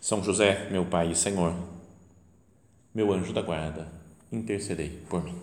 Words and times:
são 0.00 0.24
José, 0.24 0.66
meu 0.70 0.86
Pai 0.86 1.12
e 1.12 1.14
Senhor, 1.14 1.54
meu 2.94 3.12
anjo 3.12 3.34
da 3.34 3.42
guarda, 3.42 3.86
intercedei 4.32 4.98
por 5.08 5.22
mim. 5.22 5.34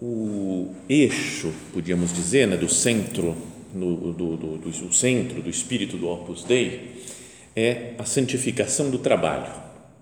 O 0.00 0.74
eixo, 0.88 1.52
podíamos 1.72 2.12
dizer, 2.12 2.48
né, 2.48 2.56
do 2.56 2.68
centro, 2.68 3.36
no, 3.74 4.12
do, 4.12 4.36
do, 4.36 4.56
do, 4.56 4.70
do 4.70 4.92
centro 4.92 5.42
do 5.42 5.50
espírito 5.50 5.96
do 5.96 6.08
Opus 6.08 6.42
Dei, 6.42 7.02
é 7.54 7.92
a 7.98 8.04
santificação 8.04 8.90
do 8.90 8.98
trabalho. 8.98 9.52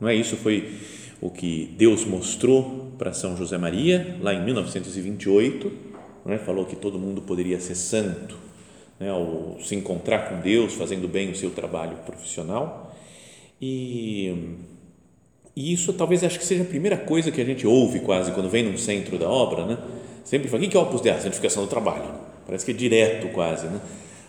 Não 0.00 0.09
é 0.09 0.14
isso 0.14 0.36
foi 0.36 0.78
o 1.20 1.30
que 1.30 1.74
Deus 1.76 2.04
mostrou 2.04 2.92
para 2.96 3.12
São 3.12 3.37
José 3.37 3.59
Maria 3.59 4.16
lá 4.20 4.32
em 4.32 4.45
1928, 4.45 5.73
não 6.24 6.32
é? 6.32 6.38
Falou 6.38 6.65
que 6.65 6.76
todo 6.76 6.98
mundo 6.98 7.23
poderia 7.23 7.60
ser 7.60 7.74
santo, 7.74 8.37
né? 8.98 9.09
Se 9.62 9.74
encontrar 9.74 10.29
com 10.29 10.40
Deus, 10.40 10.74
fazendo 10.74 11.09
bem 11.09 11.30
o 11.30 11.37
seu 11.37 11.51
trabalho 11.51 11.96
profissional. 12.07 12.96
E, 13.60 14.57
e 15.54 15.73
isso 15.73 15.92
talvez 15.92 16.24
acho 16.24 16.38
que 16.38 16.45
seja 16.45 16.62
a 16.62 16.66
primeira 16.66 16.96
coisa 16.96 17.30
que 17.30 17.40
a 17.40 17.45
gente 17.45 17.66
ouve 17.66 18.01
quase 18.01 18.32
quando 18.32 18.48
vem 18.48 18.64
no 18.64 18.79
centro 18.79 19.18
da 19.18 19.29
obra, 19.29 19.66
né? 19.66 19.79
Sempre 20.24 20.48
fala, 20.48 20.64
o 20.64 20.68
que 20.68 20.76
é 20.76 20.80
o 20.80 20.82
Opus 20.85 21.01
Dei? 21.01 21.12
A 21.12 21.20
santificação 21.20 21.64
do 21.64 21.68
trabalho. 21.68 22.14
Parece 22.46 22.64
que 22.64 22.70
é 22.70 22.74
direto 22.74 23.29
quase, 23.29 23.66
né? 23.66 23.80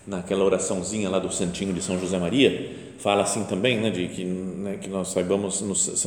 Naquela 0.06 0.44
oraçãozinha 0.44 1.10
lá 1.10 1.20
do 1.20 1.32
Santinho 1.32 1.74
de 1.74 1.82
São 1.82 2.00
José 2.00 2.18
Maria, 2.18 2.72
fala 3.02 3.24
assim 3.24 3.44
também, 3.46 3.80
né, 3.80 3.90
de 3.90 4.08
que, 4.08 4.24
né, 4.24 4.78
que 4.80 4.88
nós 4.88 5.10
saibamos 5.10 5.62
nos, 5.62 6.06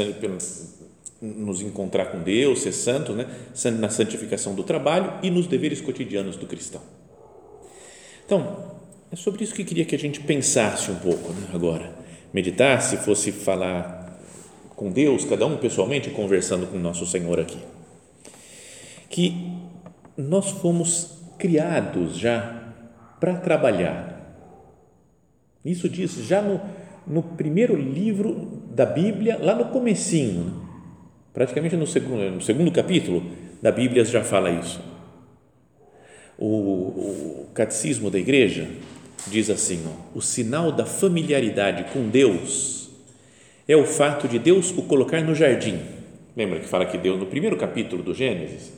nos 1.20 1.60
encontrar 1.60 2.06
com 2.06 2.20
Deus, 2.20 2.60
ser 2.60 2.72
santo, 2.72 3.12
né, 3.12 3.26
na 3.78 3.88
santificação 3.88 4.54
do 4.54 4.62
trabalho 4.62 5.12
e 5.22 5.30
nos 5.30 5.46
deveres 5.46 5.80
cotidianos 5.80 6.36
do 6.36 6.46
cristão. 6.46 6.80
Então, 8.24 8.72
é 9.12 9.16
sobre 9.16 9.42
isso 9.44 9.54
que 9.54 9.64
queria 9.64 9.84
que 9.84 9.94
a 9.94 9.98
gente 9.98 10.20
pensasse 10.20 10.90
um 10.90 10.96
pouco 10.96 11.32
né, 11.32 11.48
agora, 11.52 11.92
meditasse, 12.32 12.96
fosse 12.98 13.32
falar 13.32 14.18
com 14.76 14.90
Deus, 14.90 15.24
cada 15.24 15.46
um 15.46 15.56
pessoalmente, 15.56 16.10
conversando 16.10 16.66
com 16.66 16.76
o 16.76 16.80
nosso 16.80 17.06
Senhor 17.06 17.38
aqui. 17.40 17.58
Que 19.08 19.52
nós 20.16 20.50
fomos 20.50 21.18
criados 21.38 22.16
já 22.16 22.72
para 23.20 23.36
trabalhar. 23.36 24.14
Isso 25.64 25.88
diz 25.88 26.12
já 26.26 26.42
no, 26.42 26.60
no 27.06 27.22
primeiro 27.22 27.77
livro 27.77 28.62
da 28.70 28.86
Bíblia, 28.86 29.38
lá 29.41 29.55
no 29.55 29.66
comecinho, 29.66 30.44
né? 30.44 30.52
praticamente 31.33 31.77
no 31.77 31.86
segundo, 31.86 32.30
no 32.30 32.41
segundo 32.41 32.70
capítulo 32.70 33.22
da 33.61 33.70
Bíblia 33.70 34.05
já 34.05 34.22
fala 34.22 34.50
isso. 34.50 34.80
O, 36.38 36.46
o 36.46 37.48
catecismo 37.55 38.11
da 38.11 38.18
igreja 38.18 38.68
diz 39.28 39.48
assim, 39.51 39.83
ó, 39.86 40.18
o 40.18 40.20
sinal 40.20 40.73
da 40.73 40.84
familiaridade 40.84 41.92
com 41.92 42.08
Deus 42.08 42.90
é 43.67 43.77
o 43.77 43.84
fato 43.84 44.28
de 44.28 44.39
Deus 44.39 44.70
o 44.77 44.83
colocar 44.83 45.23
no 45.23 45.34
jardim. 45.34 45.80
Lembra 46.36 46.61
que 46.61 46.67
fala 46.67 46.84
que 46.86 46.98
Deus, 46.98 47.18
no 47.18 47.27
primeiro 47.27 47.57
capítulo 47.57 48.02
do 48.02 48.12
Gênesis, 48.12 48.73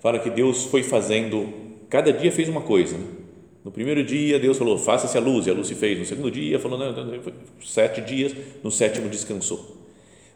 fala 0.00 0.18
que 0.18 0.30
Deus 0.30 0.64
foi 0.64 0.82
fazendo, 0.82 1.52
cada 1.90 2.12
dia 2.12 2.30
fez 2.30 2.48
uma 2.48 2.60
coisa, 2.60 2.96
né? 2.96 3.25
No 3.66 3.72
primeiro 3.72 4.04
dia, 4.04 4.38
Deus 4.38 4.56
falou, 4.56 4.78
faça-se 4.78 5.18
a 5.18 5.20
luz, 5.20 5.44
e 5.44 5.50
a 5.50 5.52
luz 5.52 5.66
se 5.66 5.74
fez. 5.74 5.98
No 5.98 6.04
segundo 6.04 6.30
dia, 6.30 6.56
falou, 6.56 6.78
não, 6.78 7.04
não, 7.04 7.20
foi 7.20 7.32
sete 7.60 8.00
dias, 8.00 8.32
no 8.62 8.70
sétimo 8.70 9.08
descansou. 9.08 9.76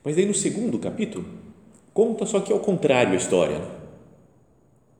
Mas 0.02 0.18
aí 0.18 0.26
no 0.26 0.34
segundo 0.34 0.76
capítulo, 0.80 1.24
conta 1.94 2.26
só 2.26 2.40
que 2.40 2.50
é 2.50 2.56
o 2.56 2.58
contrário 2.58 3.12
a 3.12 3.16
história. 3.16 3.60
Né? 3.60 3.66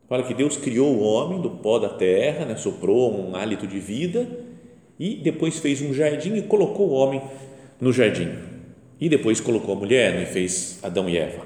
Fala 0.09 0.23
que 0.23 0.33
Deus 0.33 0.57
criou 0.57 0.95
o 0.95 1.03
homem 1.03 1.41
do 1.41 1.51
pó 1.51 1.81
da 1.81 1.89
terra, 1.89 2.45
né? 2.45 2.55
soprou 2.55 3.13
um 3.21 3.35
hálito 3.35 3.67
de 3.67 3.81
vida 3.81 4.31
e 4.97 5.17
depois 5.17 5.59
fez 5.59 5.83
um 5.83 5.93
jardim 5.93 6.37
e 6.37 6.43
colocou 6.43 6.91
o 6.91 6.93
homem 6.93 7.21
no 7.81 7.93
jardim. 7.93 8.31
E 9.01 9.09
depois 9.09 9.41
colocou 9.41 9.75
a 9.75 9.77
mulher 9.77 10.15
né? 10.15 10.23
e 10.23 10.27
fez 10.27 10.79
Adão 10.85 11.09
e 11.09 11.19
Eva. 11.19 11.45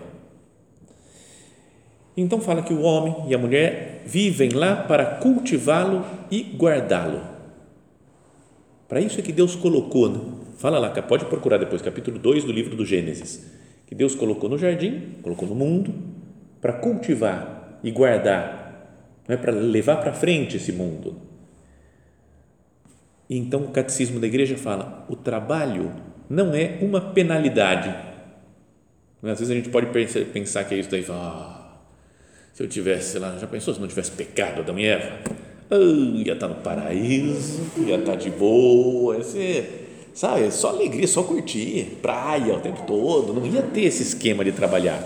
Então 2.17 2.41
fala 2.41 2.63
que 2.63 2.73
o 2.73 2.83
homem 2.83 3.29
e 3.29 3.35
a 3.35 3.39
mulher 3.39 4.03
vivem 4.07 4.51
lá 4.51 4.77
para 4.77 5.05
cultivá-lo 5.05 6.05
e 6.31 6.43
guardá-lo. 6.43 7.21
Para 8.89 9.01
isso 9.01 9.19
é 9.19 9.23
que 9.23 9.33
Deus 9.33 9.57
colocou, 9.57 10.09
né? 10.09 10.21
fala 10.57 10.79
lá, 10.79 10.91
pode 11.03 11.25
procurar 11.25 11.59
depois, 11.59 11.83
capítulo 11.83 12.19
2 12.19 12.45
do 12.45 12.53
livro 12.53 12.77
do 12.77 12.85
Gênesis, 12.85 13.51
que 13.87 13.95
Deus 13.95 14.15
colocou 14.15 14.49
no 14.49 14.57
jardim, 14.57 15.17
colocou 15.23 15.49
no 15.49 15.55
mundo, 15.55 15.93
para 16.61 16.75
cultivar 16.75 17.81
e 17.83 17.91
guardar, 17.91 18.65
não 19.27 19.35
é 19.35 19.39
para 19.39 19.53
levar 19.53 19.97
para 19.97 20.13
frente 20.13 20.57
esse 20.57 20.73
mundo. 20.73 21.17
Então 23.29 23.65
o 23.65 23.69
catecismo 23.69 24.21
da 24.21 24.27
igreja 24.27 24.57
fala: 24.57 25.05
o 25.09 25.17
trabalho 25.17 25.91
não 26.29 26.55
é 26.55 26.79
uma 26.81 27.01
penalidade. 27.01 27.95
Às 29.23 29.39
vezes 29.39 29.51
a 29.51 29.55
gente 29.55 29.71
pode 29.71 29.87
pensar 30.33 30.65
que 30.65 30.75
é 30.75 30.79
isso 30.79 30.91
daí, 30.91 31.05
ah, 31.09 31.64
se 32.55 32.63
eu 32.63 32.69
tivesse 32.69 33.19
lá, 33.19 33.37
já 33.37 33.49
pensou 33.49 33.75
se 33.75 33.81
não 33.81 33.89
tivesse 33.89 34.13
pecado 34.13 34.61
Adão 34.61 34.79
e 34.79 34.87
Eva? 34.87 35.19
Oh, 35.69 36.21
ia 36.21 36.35
estar 36.35 36.47
no 36.47 36.55
paraíso, 36.55 37.61
ia 37.85 37.97
estar 37.97 38.15
de 38.15 38.31
boa, 38.31 39.17
ia 39.17 39.25
ser, 39.25 40.11
sabe, 40.15 40.49
só 40.53 40.69
alegria, 40.69 41.09
só 41.09 41.25
curtir, 41.25 41.99
praia 42.01 42.55
o 42.55 42.61
tempo 42.61 42.85
todo, 42.87 43.33
não 43.33 43.45
ia 43.45 43.61
ter 43.61 43.83
esse 43.83 44.05
esquema 44.05 44.45
de 44.45 44.53
trabalhar. 44.53 45.03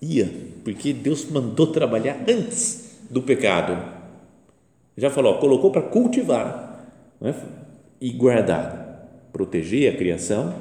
Ia, 0.00 0.30
porque 0.62 0.92
Deus 0.92 1.28
mandou 1.28 1.66
trabalhar 1.66 2.22
antes 2.28 3.00
do 3.10 3.20
pecado. 3.20 3.76
Já 4.96 5.10
falou, 5.10 5.38
colocou 5.38 5.72
para 5.72 5.82
cultivar 5.82 6.86
né? 7.20 7.34
e 8.00 8.10
guardar, 8.10 9.08
proteger 9.32 9.92
a 9.92 9.96
criação 9.96 10.54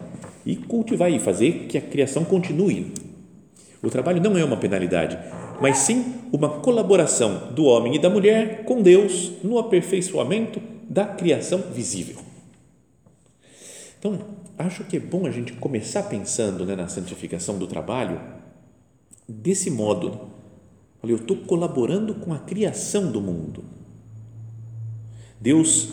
e 0.43 0.55
cultivar 0.55 1.11
e 1.11 1.19
fazer 1.19 1.67
que 1.67 1.77
a 1.77 1.81
criação 1.81 2.25
continue. 2.25 2.91
O 3.83 3.91
trabalho 3.91 4.19
não 4.19 4.35
é 4.35 4.43
uma 4.43 4.57
penalidade, 4.57 5.17
mas 5.61 5.79
sim 5.79 6.15
uma 6.31 6.59
colaboração 6.59 7.51
do 7.53 7.65
homem 7.65 7.95
e 7.95 7.99
da 7.99 8.09
mulher 8.09 8.63
com 8.65 8.81
Deus 8.81 9.31
no 9.43 9.57
aperfeiçoamento 9.57 10.61
da 10.89 11.05
criação 11.05 11.63
visível. 11.73 12.17
Então, 13.97 14.19
acho 14.57 14.83
que 14.85 14.97
é 14.97 14.99
bom 14.99 15.25
a 15.25 15.31
gente 15.31 15.53
começar 15.53 16.03
pensando 16.03 16.65
né, 16.65 16.75
na 16.75 16.87
santificação 16.87 17.57
do 17.57 17.67
trabalho 17.67 18.19
desse 19.27 19.69
modo. 19.69 20.29
Olha, 21.03 21.11
eu 21.11 21.17
estou 21.17 21.37
colaborando 21.37 22.15
com 22.15 22.33
a 22.33 22.39
criação 22.39 23.11
do 23.11 23.21
mundo. 23.21 23.63
Deus 25.39 25.89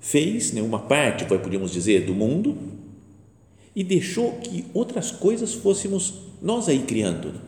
fez 0.00 0.52
né, 0.52 0.62
uma 0.62 0.80
parte, 0.80 1.24
podíamos 1.24 1.72
dizer, 1.72 2.06
do 2.06 2.14
mundo 2.14 2.56
e 3.74 3.84
deixou 3.84 4.32
que 4.32 4.66
outras 4.74 5.10
coisas 5.10 5.54
fôssemos 5.54 6.14
nós 6.42 6.68
aí 6.68 6.80
criando 6.82 7.47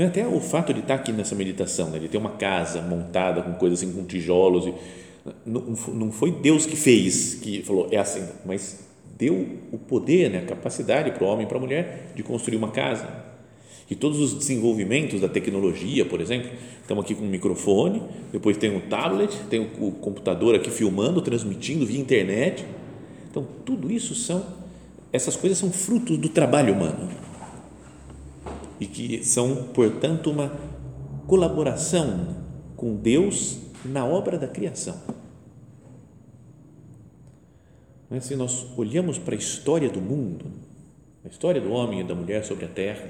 até 0.00 0.26
o 0.26 0.40
fato 0.40 0.72
de 0.72 0.80
estar 0.80 0.94
aqui 0.94 1.12
nessa 1.12 1.34
meditação, 1.34 1.90
né, 1.90 1.98
de 1.98 2.08
ter 2.08 2.16
uma 2.16 2.30
casa 2.30 2.80
montada 2.80 3.42
com 3.42 3.52
coisas 3.54 3.82
assim, 3.82 3.92
com 3.92 4.04
tijolos, 4.04 4.66
e, 4.66 4.74
não, 5.44 5.60
não 5.60 6.10
foi 6.10 6.32
Deus 6.32 6.64
que 6.64 6.76
fez, 6.76 7.34
que 7.34 7.62
falou, 7.62 7.88
é 7.90 7.98
assim, 7.98 8.26
mas 8.46 8.88
deu 9.18 9.46
o 9.70 9.78
poder, 9.78 10.30
né, 10.30 10.38
a 10.38 10.46
capacidade 10.46 11.10
para 11.10 11.24
o 11.24 11.26
homem 11.28 11.44
e 11.44 11.48
para 11.48 11.58
a 11.58 11.60
mulher 11.60 12.12
de 12.14 12.22
construir 12.22 12.56
uma 12.56 12.70
casa. 12.70 13.06
E 13.90 13.94
todos 13.94 14.18
os 14.18 14.32
desenvolvimentos 14.32 15.20
da 15.20 15.28
tecnologia, 15.28 16.06
por 16.06 16.22
exemplo, 16.22 16.50
estamos 16.80 17.04
aqui 17.04 17.14
com 17.14 17.24
um 17.24 17.28
microfone, 17.28 18.02
depois 18.32 18.56
tem 18.56 18.74
um 18.74 18.80
tablet, 18.80 19.36
tem 19.50 19.68
o 19.78 19.90
computador 19.92 20.54
aqui 20.54 20.70
filmando, 20.70 21.20
transmitindo 21.20 21.84
via 21.84 22.00
internet. 22.00 22.64
Então, 23.30 23.46
tudo 23.66 23.92
isso 23.92 24.14
são, 24.14 24.46
essas 25.12 25.36
coisas 25.36 25.58
são 25.58 25.70
frutos 25.70 26.16
do 26.16 26.30
trabalho 26.30 26.72
humano 26.72 27.10
e 28.82 28.86
que 28.86 29.24
são, 29.24 29.68
portanto, 29.72 30.28
uma 30.28 30.52
colaboração 31.28 32.42
com 32.76 32.96
Deus 32.96 33.58
na 33.84 34.04
obra 34.04 34.36
da 34.36 34.48
criação. 34.48 35.00
Se 38.20 38.34
nós 38.34 38.66
olhamos 38.76 39.18
para 39.18 39.36
a 39.36 39.38
história 39.38 39.88
do 39.88 40.00
mundo, 40.00 40.46
a 41.24 41.28
história 41.28 41.60
do 41.60 41.70
homem 41.70 42.00
e 42.00 42.04
da 42.04 42.14
mulher 42.14 42.44
sobre 42.44 42.64
a 42.64 42.68
terra, 42.68 43.08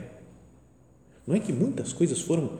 não 1.26 1.34
é 1.34 1.40
que 1.40 1.52
muitas 1.54 1.92
coisas 1.92 2.20
foram, 2.20 2.50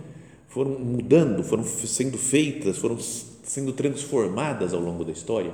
foram 0.49 0.71
mudando, 0.79 1.45
foram 1.45 1.65
sendo 1.65 2.17
feitas, 2.17 2.79
foram 2.79 2.99
sendo 2.99 3.75
transformadas 3.75 4.73
ao 4.73 4.81
longo 4.81 5.05
da 5.05 5.13
história, 5.13 5.53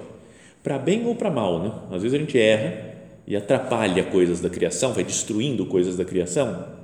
para 0.62 0.78
bem 0.78 1.04
ou 1.06 1.16
para 1.16 1.30
mal, 1.30 1.60
né? 1.60 1.72
Às 1.90 2.02
vezes 2.02 2.14
a 2.14 2.18
gente 2.20 2.38
erra 2.38 2.94
e 3.26 3.34
atrapalha 3.34 4.04
coisas 4.04 4.40
da 4.40 4.48
criação, 4.48 4.92
vai 4.92 5.02
destruindo 5.02 5.66
coisas 5.66 5.96
da 5.96 6.04
criação. 6.04 6.77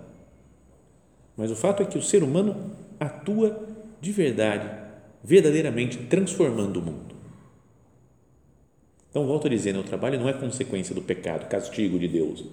Mas 1.37 1.51
o 1.51 1.57
fato 1.57 1.83
é 1.83 1.87
que 1.87 1.99
o 1.99 2.03
ser 2.03 2.23
humano 2.23 2.73
atua 2.99 3.67
de 4.01 4.13
verdade, 4.13 4.69
verdadeiramente 5.23 5.97
transformando 5.97 6.79
o 6.79 6.83
mundo. 6.83 7.15
Então, 9.11 9.27
volto 9.27 9.47
a 9.47 9.51
dizer, 9.51 9.73
né, 9.73 9.79
o 9.79 9.85
trabalho 9.85 10.19
não 10.19 10.29
é 10.29 10.33
consequência 10.33 10.95
do 10.95 11.01
pecado, 11.01 11.49
castigo 11.49 11.99
de 11.99 12.09
Deus. 12.09 12.45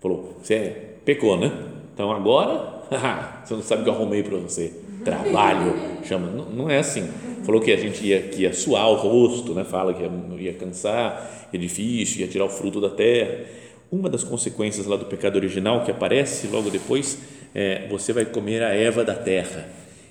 Falou, 0.00 0.36
você 0.42 0.54
é, 0.54 0.94
pecou, 1.04 1.38
né? 1.38 1.50
Então 1.94 2.10
agora, 2.10 2.82
você 3.44 3.54
não 3.54 3.62
sabe 3.62 3.82
o 3.82 3.84
que 3.84 3.90
eu 3.90 3.94
arrumei 3.94 4.22
para 4.22 4.36
você. 4.36 4.72
Trabalho, 5.04 5.74
chama. 6.04 6.28
Não, 6.28 6.50
não, 6.50 6.70
é 6.70 6.78
assim. 6.78 7.08
Falou 7.44 7.60
que 7.60 7.72
a 7.72 7.76
gente 7.76 8.04
ia, 8.04 8.20
que 8.20 8.42
ia 8.42 8.52
suar 8.52 8.88
o 8.88 8.94
rosto, 8.94 9.54
né? 9.54 9.64
fala 9.64 9.94
que 9.94 10.02
ia, 10.02 10.10
ia 10.40 10.54
cansar, 10.54 11.48
é 11.52 11.56
difícil, 11.56 12.20
ia 12.20 12.28
tirar 12.28 12.44
o 12.44 12.48
fruto 12.48 12.80
da 12.80 12.90
terra. 12.90 13.44
Uma 13.90 14.08
das 14.08 14.24
consequências 14.24 14.86
lá 14.86 14.96
do 14.96 15.04
pecado 15.04 15.36
original 15.36 15.84
que 15.84 15.90
aparece 15.90 16.46
logo 16.48 16.70
depois 16.70 17.18
é 17.54 17.86
você 17.88 18.12
vai 18.12 18.24
comer 18.24 18.62
a 18.62 18.74
erva 18.74 19.04
da 19.04 19.14
terra. 19.14 19.68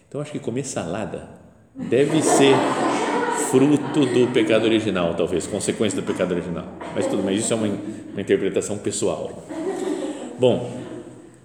Então 0.07 0.21
acho 0.21 0.31
que 0.31 0.39
comer 0.39 0.65
salada 0.65 1.29
deve 1.75 2.21
ser 2.21 2.55
fruto 3.49 4.05
do 4.05 4.27
pecado 4.31 4.65
original, 4.65 5.13
talvez, 5.15 5.47
consequência 5.47 5.99
do 5.99 6.05
pecado 6.05 6.31
original. 6.31 6.65
Mas 6.93 7.07
tudo 7.07 7.23
bem, 7.23 7.35
isso 7.35 7.51
é 7.51 7.55
uma, 7.55 7.67
uma 7.67 8.21
interpretação 8.21 8.77
pessoal. 8.77 9.45
Bom, 10.39 10.71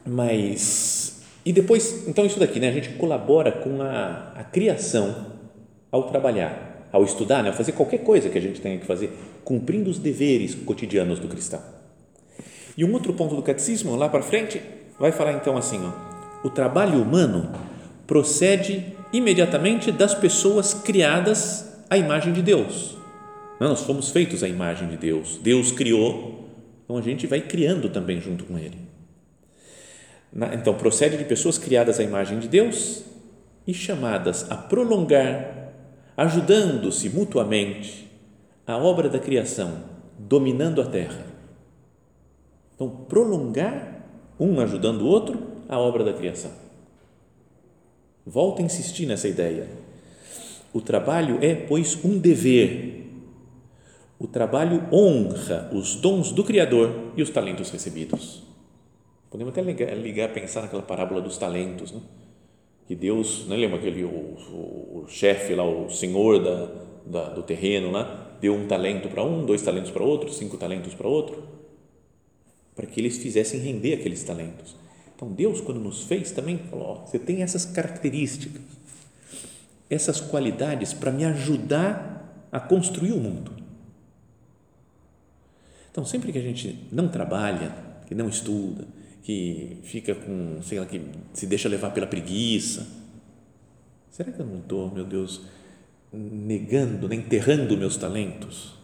mas 0.04 1.06
e 1.46 1.52
depois, 1.52 2.08
então 2.08 2.26
isso 2.26 2.40
daqui, 2.40 2.58
né? 2.58 2.68
A 2.68 2.72
gente 2.72 2.88
colabora 2.94 3.52
com 3.52 3.80
a, 3.80 4.32
a 4.34 4.42
criação 4.42 5.26
ao 5.92 6.10
trabalhar, 6.10 6.88
ao 6.90 7.04
estudar, 7.04 7.40
né? 7.40 7.50
Ao 7.50 7.54
fazer 7.54 7.70
qualquer 7.70 7.98
coisa 7.98 8.28
que 8.28 8.36
a 8.36 8.40
gente 8.40 8.60
tenha 8.60 8.76
que 8.78 8.84
fazer, 8.84 9.12
cumprindo 9.44 9.88
os 9.88 9.96
deveres 9.96 10.56
cotidianos 10.56 11.20
do 11.20 11.28
cristão. 11.28 11.62
E 12.76 12.84
um 12.84 12.92
outro 12.92 13.12
ponto 13.14 13.36
do 13.36 13.42
catecismo, 13.42 13.94
lá 13.94 14.08
para 14.08 14.22
frente, 14.22 14.60
vai 14.98 15.12
falar 15.12 15.32
então 15.32 15.56
assim: 15.56 15.80
ó, 15.84 16.46
o 16.46 16.50
trabalho 16.50 17.00
humano 17.00 17.52
procede 18.06 18.94
imediatamente 19.12 19.90
das 19.90 20.14
pessoas 20.14 20.74
criadas 20.74 21.82
à 21.88 21.96
imagem 21.96 22.32
de 22.32 22.42
Deus. 22.42 22.96
Nós 23.58 23.82
fomos 23.82 24.10
feitos 24.10 24.42
à 24.42 24.48
imagem 24.48 24.88
de 24.88 24.96
Deus. 24.96 25.38
Deus 25.42 25.72
criou, 25.72 26.48
então 26.84 26.96
a 26.98 27.02
gente 27.02 27.26
vai 27.26 27.40
criando 27.40 27.88
também 27.88 28.20
junto 28.20 28.44
com 28.44 28.58
Ele. 28.58 28.86
Então, 30.52 30.74
procede 30.74 31.16
de 31.16 31.24
pessoas 31.24 31.56
criadas 31.56 31.98
à 31.98 32.02
imagem 32.02 32.38
de 32.38 32.46
Deus 32.46 33.04
e 33.66 33.72
chamadas 33.72 34.50
a 34.50 34.56
prolongar, 34.56 35.72
ajudando-se 36.14 37.08
mutuamente, 37.08 38.06
a 38.66 38.76
obra 38.76 39.08
da 39.08 39.18
criação, 39.18 39.84
dominando 40.18 40.82
a 40.82 40.86
terra. 40.86 41.24
Então, 42.74 42.88
prolongar, 43.08 43.95
um 44.38 44.60
ajudando 44.60 45.02
o 45.02 45.06
outro, 45.06 45.38
a 45.68 45.78
obra 45.78 46.04
da 46.04 46.12
criação. 46.12 46.50
Volto 48.24 48.60
a 48.60 48.64
insistir 48.64 49.06
nessa 49.06 49.28
ideia. 49.28 49.68
O 50.72 50.80
trabalho 50.80 51.38
é, 51.40 51.54
pois, 51.54 52.04
um 52.04 52.18
dever. 52.18 53.06
O 54.18 54.26
trabalho 54.26 54.86
honra 54.92 55.70
os 55.72 55.94
dons 55.96 56.32
do 56.32 56.42
Criador 56.42 57.12
e 57.16 57.22
os 57.22 57.30
talentos 57.30 57.70
recebidos. 57.70 58.42
Podemos 59.30 59.52
até 59.52 59.62
ligar, 59.62 59.96
ligar 59.96 60.32
pensar 60.32 60.62
naquela 60.62 60.82
parábola 60.82 61.20
dos 61.20 61.36
talentos, 61.36 61.92
né? 61.92 62.00
que 62.86 62.94
Deus, 62.94 63.46
não 63.48 63.56
lembra 63.56 63.78
aquele 63.78 64.04
o, 64.04 64.08
o, 64.08 65.02
o 65.04 65.08
chefe 65.08 65.54
lá, 65.54 65.64
o 65.64 65.90
senhor 65.90 66.42
da, 66.42 66.68
da, 67.04 67.28
do 67.30 67.42
terreno 67.42 67.90
lá, 67.90 68.36
deu 68.40 68.54
um 68.54 68.66
talento 68.66 69.08
para 69.08 69.24
um, 69.24 69.44
dois 69.44 69.62
talentos 69.62 69.90
para 69.90 70.04
outro, 70.04 70.32
cinco 70.32 70.56
talentos 70.56 70.94
para 70.94 71.08
outro, 71.08 71.42
para 72.76 72.86
que 72.86 73.00
eles 73.00 73.16
fizessem 73.16 73.58
render 73.58 73.94
aqueles 73.94 74.22
talentos. 74.22 74.76
Então 75.16 75.32
Deus, 75.32 75.60
quando 75.60 75.80
nos 75.80 76.04
fez, 76.04 76.30
também 76.30 76.58
falou: 76.58 77.04
você 77.06 77.18
tem 77.18 77.42
essas 77.42 77.64
características, 77.64 78.62
essas 79.90 80.20
qualidades 80.20 80.92
para 80.92 81.10
me 81.10 81.24
ajudar 81.24 82.46
a 82.52 82.60
construir 82.60 83.12
o 83.12 83.18
mundo. 83.18 83.52
Então, 85.90 86.04
sempre 86.04 86.30
que 86.30 86.38
a 86.38 86.42
gente 86.42 86.86
não 86.92 87.08
trabalha, 87.08 87.74
que 88.06 88.14
não 88.14 88.28
estuda, 88.28 88.86
que 89.22 89.78
fica 89.82 90.14
com, 90.14 90.60
sei 90.62 90.78
lá, 90.78 90.84
que 90.84 91.00
se 91.32 91.46
deixa 91.46 91.70
levar 91.70 91.90
pela 91.90 92.06
preguiça. 92.06 92.86
Será 94.10 94.30
que 94.30 94.38
eu 94.38 94.44
não 94.44 94.58
estou, 94.58 94.92
meu 94.92 95.06
Deus, 95.06 95.40
negando, 96.12 97.08
né, 97.08 97.16
enterrando 97.16 97.76
meus 97.78 97.96
talentos? 97.96 98.75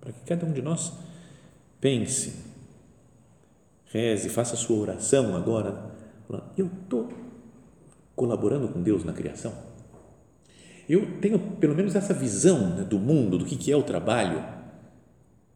Para 0.00 0.12
que 0.12 0.20
cada 0.26 0.46
um 0.46 0.52
de 0.52 0.62
nós 0.62 0.92
pense, 1.80 2.34
reze, 3.86 4.28
faça 4.28 4.54
a 4.54 4.58
sua 4.58 4.78
oração 4.78 5.36
agora. 5.36 5.90
Eu 6.56 6.66
estou 6.66 7.08
colaborando 8.14 8.68
com 8.68 8.82
Deus 8.82 9.04
na 9.04 9.12
criação? 9.12 9.52
Eu 10.88 11.20
tenho 11.20 11.38
pelo 11.38 11.74
menos 11.74 11.94
essa 11.94 12.12
visão 12.12 12.76
né, 12.76 12.82
do 12.82 12.98
mundo, 12.98 13.38
do 13.38 13.44
que, 13.44 13.56
que 13.56 13.70
é 13.70 13.76
o 13.76 13.82
trabalho 13.82 14.42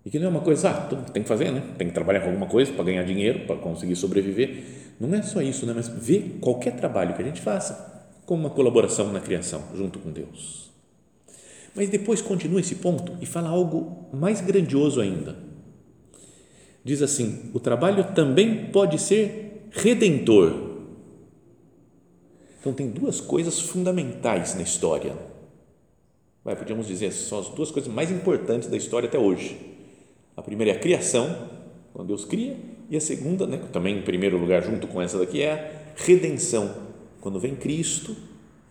e 0.05 0.11
que 0.11 0.19
não 0.19 0.27
é 0.27 0.29
uma 0.29 0.41
coisa, 0.41 0.69
ah, 0.69 0.81
tem 1.13 1.23
que 1.23 1.29
fazer, 1.29 1.51
né? 1.51 1.63
Tem 1.79 1.89
que 1.89 1.95
trabalhar 1.95 2.21
com 2.21 2.27
alguma 2.27 2.47
coisa 2.47 2.71
para 2.73 2.85
ganhar 2.85 3.05
dinheiro, 3.05 3.47
para 3.47 3.57
conseguir 3.57 3.97
sobreviver. 3.97 4.95
Não 5.01 5.13
é 5.15 5.23
só 5.23 5.41
isso, 5.41 5.65
né? 5.65 5.73
Mas 5.75 5.89
ver 5.89 6.39
qualquer 6.41 6.77
trabalho 6.77 7.15
que 7.15 7.23
a 7.23 7.25
gente 7.25 7.41
faça 7.41 8.13
como 8.27 8.43
uma 8.43 8.51
colaboração 8.51 9.11
na 9.13 9.21
criação, 9.21 9.63
junto 9.75 9.99
com 9.99 10.11
Deus. 10.11 10.71
Mas 11.75 11.89
depois 11.89 12.21
continua 12.21 12.61
esse 12.61 12.77
ponto 12.77 13.17
e 13.21 13.27
fala 13.27 13.49
algo 13.49 14.09
mais 14.13 14.41
grandioso 14.41 15.01
ainda. 15.01 15.37
Diz 16.85 17.03
assim: 17.03 17.51
o 17.53 17.61
trabalho 17.61 18.13
também 18.15 18.67
pode 18.67 18.99
ser 18.99 19.69
redentor. 19.71 20.73
Então, 22.61 22.73
tem 22.73 22.89
duas 22.89 23.21
coisas 23.21 23.61
fundamentais 23.61 24.55
na 24.55 24.63
história. 24.63 25.15
Vai, 26.43 26.57
podíamos 26.57 26.87
dizer, 26.87 27.13
são 27.13 27.39
as 27.41 27.49
duas 27.49 27.71
coisas 27.71 27.93
mais 27.93 28.11
importantes 28.11 28.69
da 28.69 28.77
história 28.77 29.07
até 29.09 29.19
hoje 29.19 29.75
a 30.37 30.43
primeira 30.43 30.73
é 30.73 30.77
a 30.77 30.81
criação, 30.81 31.49
quando 31.93 32.09
Deus 32.09 32.25
cria, 32.25 32.57
e 32.91 32.97
a 32.97 33.01
segunda, 33.01 33.47
né, 33.47 33.61
também 33.73 33.99
em 33.99 34.03
primeiro 34.03 34.37
lugar, 34.37 34.63
junto 34.63 34.87
com 34.87 35.01
essa 35.01 35.19
daqui, 35.19 35.43
é 35.43 35.53
a 35.53 36.05
redenção. 36.05 36.75
Quando 37.21 37.39
vem 37.39 37.55
Cristo, 37.55 38.17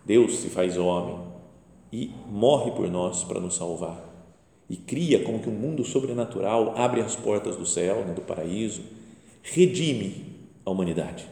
Deus 0.04 0.38
se 0.38 0.48
faz 0.48 0.76
homem 0.76 1.33
e 1.94 2.10
morre 2.28 2.72
por 2.72 2.90
nós 2.90 3.22
para 3.22 3.38
nos 3.38 3.54
salvar. 3.54 3.96
E 4.68 4.76
cria 4.76 5.22
como 5.22 5.38
que 5.38 5.48
um 5.48 5.52
mundo 5.52 5.84
sobrenatural 5.84 6.74
abre 6.76 7.00
as 7.00 7.14
portas 7.14 7.54
do 7.54 7.64
céu, 7.64 8.04
né, 8.04 8.12
do 8.12 8.20
paraíso, 8.20 8.82
redime 9.44 10.24
a 10.66 10.70
humanidade. 10.72 11.24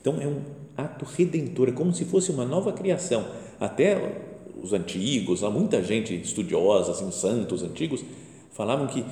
Então 0.00 0.20
é 0.20 0.26
um 0.28 0.40
ato 0.76 1.04
redentor, 1.04 1.70
é 1.70 1.72
como 1.72 1.92
se 1.92 2.04
fosse 2.04 2.30
uma 2.30 2.44
nova 2.44 2.72
criação. 2.72 3.26
Até 3.58 4.22
os 4.62 4.72
antigos, 4.72 5.42
há 5.42 5.50
muita 5.50 5.82
gente 5.82 6.14
estudiosa, 6.14 6.92
assim, 6.92 7.10
santos 7.10 7.64
antigos, 7.64 8.04
falavam 8.52 8.86
que, 8.86 9.04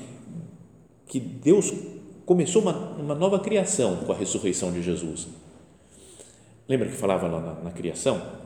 que 1.09 1.18
Deus 1.18 1.73
começou 2.25 2.62
uma, 2.62 2.92
uma 2.92 3.14
nova 3.16 3.40
criação 3.40 3.97
com 4.04 4.12
a 4.12 4.16
ressurreição 4.16 4.70
de 4.70 4.82
Jesus. 4.82 5.26
Lembra 6.68 6.88
que 6.88 6.94
falava 6.94 7.26
lá 7.26 7.40
na, 7.40 7.54
na 7.54 7.70
criação? 7.73 8.38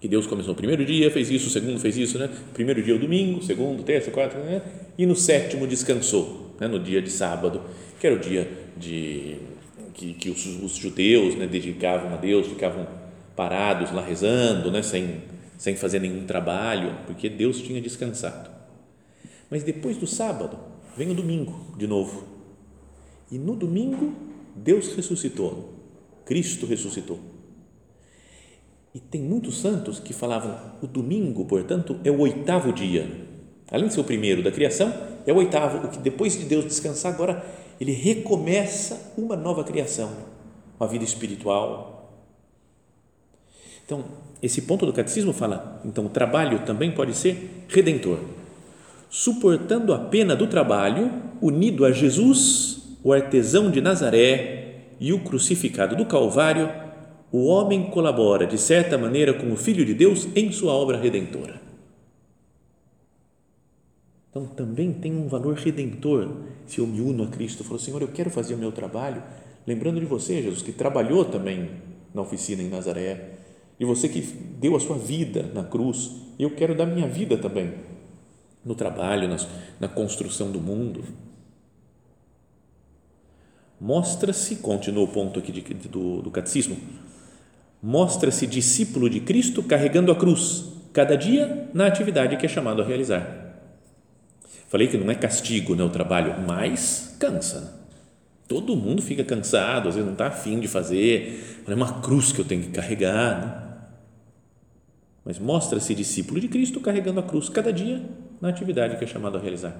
Que 0.00 0.08
Deus 0.08 0.26
começou 0.26 0.52
no 0.52 0.56
primeiro 0.56 0.84
dia, 0.84 1.10
fez 1.10 1.30
isso, 1.30 1.48
o 1.48 1.50
segundo 1.50 1.78
fez 1.78 1.96
isso, 1.96 2.18
né? 2.18 2.28
Primeiro 2.52 2.82
dia 2.82 2.94
o 2.94 2.98
domingo, 2.98 3.42
segundo, 3.42 3.82
terça, 3.82 4.10
quarta, 4.10 4.38
né? 4.38 4.60
e 4.98 5.06
no 5.06 5.16
sétimo 5.16 5.66
descansou, 5.66 6.54
né? 6.60 6.68
no 6.68 6.78
dia 6.78 7.00
de 7.00 7.10
sábado, 7.10 7.62
que 7.98 8.06
era 8.06 8.16
o 8.16 8.18
dia 8.18 8.50
de 8.76 9.38
que, 9.94 10.12
que 10.12 10.30
os, 10.30 10.44
os 10.62 10.76
judeus 10.76 11.36
né, 11.36 11.46
dedicavam 11.46 12.12
a 12.12 12.16
Deus, 12.16 12.46
ficavam 12.48 12.86
parados 13.34 13.92
lá 13.92 14.04
rezando, 14.04 14.70
né, 14.70 14.82
sem, 14.82 15.22
sem 15.56 15.76
fazer 15.76 16.00
nenhum 16.00 16.26
trabalho, 16.26 16.98
porque 17.06 17.28
Deus 17.28 17.62
tinha 17.62 17.80
descansado. 17.80 18.50
Mas 19.50 19.62
depois 19.62 19.96
do 19.96 20.06
sábado, 20.06 20.58
vem 20.96 21.10
o 21.10 21.14
domingo 21.14 21.74
de 21.78 21.86
novo. 21.86 22.24
E 23.30 23.38
no 23.38 23.54
domingo, 23.54 24.14
Deus 24.54 24.94
ressuscitou. 24.94 25.72
Cristo 26.24 26.66
ressuscitou. 26.66 27.20
E 28.94 29.00
tem 29.00 29.20
muitos 29.20 29.60
santos 29.60 29.98
que 29.98 30.12
falavam: 30.12 30.56
o 30.80 30.86
domingo, 30.86 31.44
portanto, 31.44 31.98
é 32.04 32.10
o 32.10 32.20
oitavo 32.20 32.72
dia. 32.72 33.10
Além 33.70 33.88
de 33.88 33.94
ser 33.94 34.00
o 34.00 34.04
primeiro 34.04 34.42
da 34.42 34.52
criação, 34.52 34.92
é 35.26 35.32
o 35.32 35.36
oitavo, 35.36 35.86
o 35.86 35.90
que 35.90 35.98
depois 35.98 36.38
de 36.38 36.44
Deus 36.44 36.64
descansar, 36.64 37.12
agora 37.12 37.44
ele 37.80 37.92
recomeça 37.92 39.12
uma 39.18 39.34
nova 39.34 39.64
criação, 39.64 40.10
uma 40.78 40.88
vida 40.88 41.02
espiritual. 41.02 42.22
Então, 43.84 44.04
esse 44.40 44.62
ponto 44.62 44.86
do 44.86 44.92
catecismo 44.92 45.32
fala, 45.32 45.82
então 45.84 46.06
o 46.06 46.08
trabalho 46.08 46.60
também 46.60 46.92
pode 46.92 47.14
ser 47.14 47.64
redentor, 47.68 48.18
suportando 49.10 49.92
a 49.92 49.98
pena 49.98 50.36
do 50.36 50.46
trabalho, 50.46 51.10
unido 51.42 51.84
a 51.84 51.92
Jesus, 51.92 52.96
o 53.02 53.12
artesão 53.12 53.70
de 53.70 53.80
Nazaré 53.80 54.76
e 55.00 55.12
o 55.12 55.20
crucificado 55.20 55.96
do 55.96 56.06
Calvário, 56.06 56.83
o 57.34 57.46
homem 57.46 57.90
colabora 57.90 58.46
de 58.46 58.56
certa 58.56 58.96
maneira 58.96 59.34
com 59.34 59.52
o 59.52 59.56
Filho 59.56 59.84
de 59.84 59.92
Deus 59.92 60.28
em 60.36 60.52
sua 60.52 60.72
obra 60.72 60.96
redentora. 60.96 61.60
Então 64.30 64.46
também 64.46 64.92
tem 64.92 65.12
um 65.12 65.26
valor 65.26 65.56
redentor 65.56 66.30
se 66.64 66.78
eu 66.78 66.86
me 66.86 67.00
uno 67.00 67.24
a 67.24 67.26
Cristo. 67.26 67.64
Falo, 67.64 67.80
Senhor, 67.80 68.00
eu 68.00 68.06
quero 68.06 68.30
fazer 68.30 68.54
o 68.54 68.58
meu 68.58 68.70
trabalho, 68.70 69.20
lembrando 69.66 69.98
de 69.98 70.06
você, 70.06 70.40
Jesus, 70.42 70.62
que 70.62 70.70
trabalhou 70.70 71.24
também 71.24 71.70
na 72.14 72.22
oficina 72.22 72.62
em 72.62 72.68
Nazaré, 72.68 73.30
de 73.80 73.84
você 73.84 74.08
que 74.08 74.20
deu 74.20 74.76
a 74.76 74.80
sua 74.80 74.96
vida 74.96 75.50
na 75.52 75.64
cruz, 75.64 76.12
eu 76.38 76.50
quero 76.50 76.72
dar 76.72 76.86
minha 76.86 77.08
vida 77.08 77.36
também 77.36 77.74
no 78.64 78.76
trabalho, 78.76 79.26
na, 79.26 79.38
na 79.80 79.88
construção 79.88 80.52
do 80.52 80.60
mundo. 80.60 81.02
Mostra-se, 83.80 84.54
continua 84.54 85.02
o 85.02 85.08
ponto 85.08 85.40
aqui 85.40 85.50
de, 85.50 85.62
do, 85.88 86.22
do 86.22 86.30
catecismo, 86.30 86.76
mostra-se 87.84 88.46
discípulo 88.46 89.10
de 89.10 89.20
Cristo 89.20 89.62
carregando 89.62 90.10
a 90.10 90.16
cruz, 90.16 90.72
cada 90.90 91.18
dia 91.18 91.68
na 91.74 91.86
atividade 91.86 92.38
que 92.38 92.46
é 92.46 92.48
chamado 92.48 92.80
a 92.80 92.84
realizar. 92.84 93.60
Falei 94.68 94.88
que 94.88 94.96
não 94.96 95.10
é 95.10 95.14
castigo 95.14 95.74
né, 95.74 95.84
o 95.84 95.90
trabalho, 95.90 96.34
mas 96.48 97.14
cansa. 97.20 97.84
Todo 98.48 98.74
mundo 98.74 99.02
fica 99.02 99.22
cansado, 99.22 99.90
às 99.90 99.96
vezes 99.96 100.06
não 100.06 100.14
está 100.14 100.28
afim 100.28 100.58
de 100.58 100.66
fazer, 100.66 101.62
é 101.68 101.74
uma 101.74 102.00
cruz 102.00 102.32
que 102.32 102.40
eu 102.40 102.44
tenho 102.46 102.62
que 102.62 102.70
carregar. 102.70 103.40
Né? 103.42 103.76
Mas 105.22 105.38
mostra-se 105.38 105.94
discípulo 105.94 106.40
de 106.40 106.48
Cristo 106.48 106.80
carregando 106.80 107.20
a 107.20 107.22
cruz 107.22 107.50
cada 107.50 107.70
dia 107.70 108.02
na 108.40 108.48
atividade 108.48 108.96
que 108.96 109.04
é 109.04 109.06
chamado 109.06 109.36
a 109.36 109.40
realizar. 109.40 109.76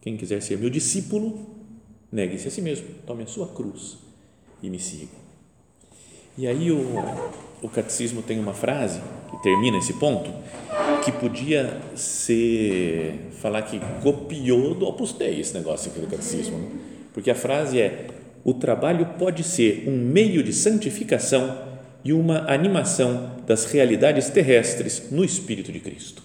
Quem 0.00 0.16
quiser 0.16 0.40
ser 0.40 0.56
meu 0.56 0.70
discípulo, 0.70 1.56
negue-se 2.12 2.46
a 2.46 2.50
si 2.52 2.62
mesmo, 2.62 2.86
tome 3.04 3.24
a 3.24 3.26
sua 3.26 3.48
cruz 3.48 3.98
e 4.62 4.70
me 4.70 4.78
siga. 4.78 5.21
E 6.36 6.46
aí 6.46 6.70
o, 6.70 6.82
o 7.60 7.68
catecismo 7.68 8.22
tem 8.22 8.40
uma 8.40 8.54
frase 8.54 9.00
que 9.30 9.42
termina 9.42 9.78
esse 9.78 9.92
ponto, 9.94 10.30
que 11.04 11.12
podia 11.12 11.80
ser, 11.94 13.30
falar 13.40 13.62
que 13.62 13.80
copiou 14.02 14.74
do 14.74 14.86
Opus 14.86 15.12
Dei 15.12 15.40
esse 15.40 15.54
negócio 15.54 15.90
aqui 15.90 16.00
do 16.00 16.06
catecismo, 16.06 16.58
né? 16.58 16.68
porque 17.12 17.30
a 17.30 17.34
frase 17.34 17.80
é, 17.80 18.06
o 18.44 18.54
trabalho 18.54 19.06
pode 19.18 19.44
ser 19.44 19.84
um 19.86 19.96
meio 19.96 20.42
de 20.42 20.52
santificação 20.52 21.70
e 22.04 22.12
uma 22.12 22.50
animação 22.50 23.36
das 23.46 23.64
realidades 23.66 24.30
terrestres 24.30 25.10
no 25.10 25.24
Espírito 25.24 25.70
de 25.70 25.80
Cristo. 25.80 26.22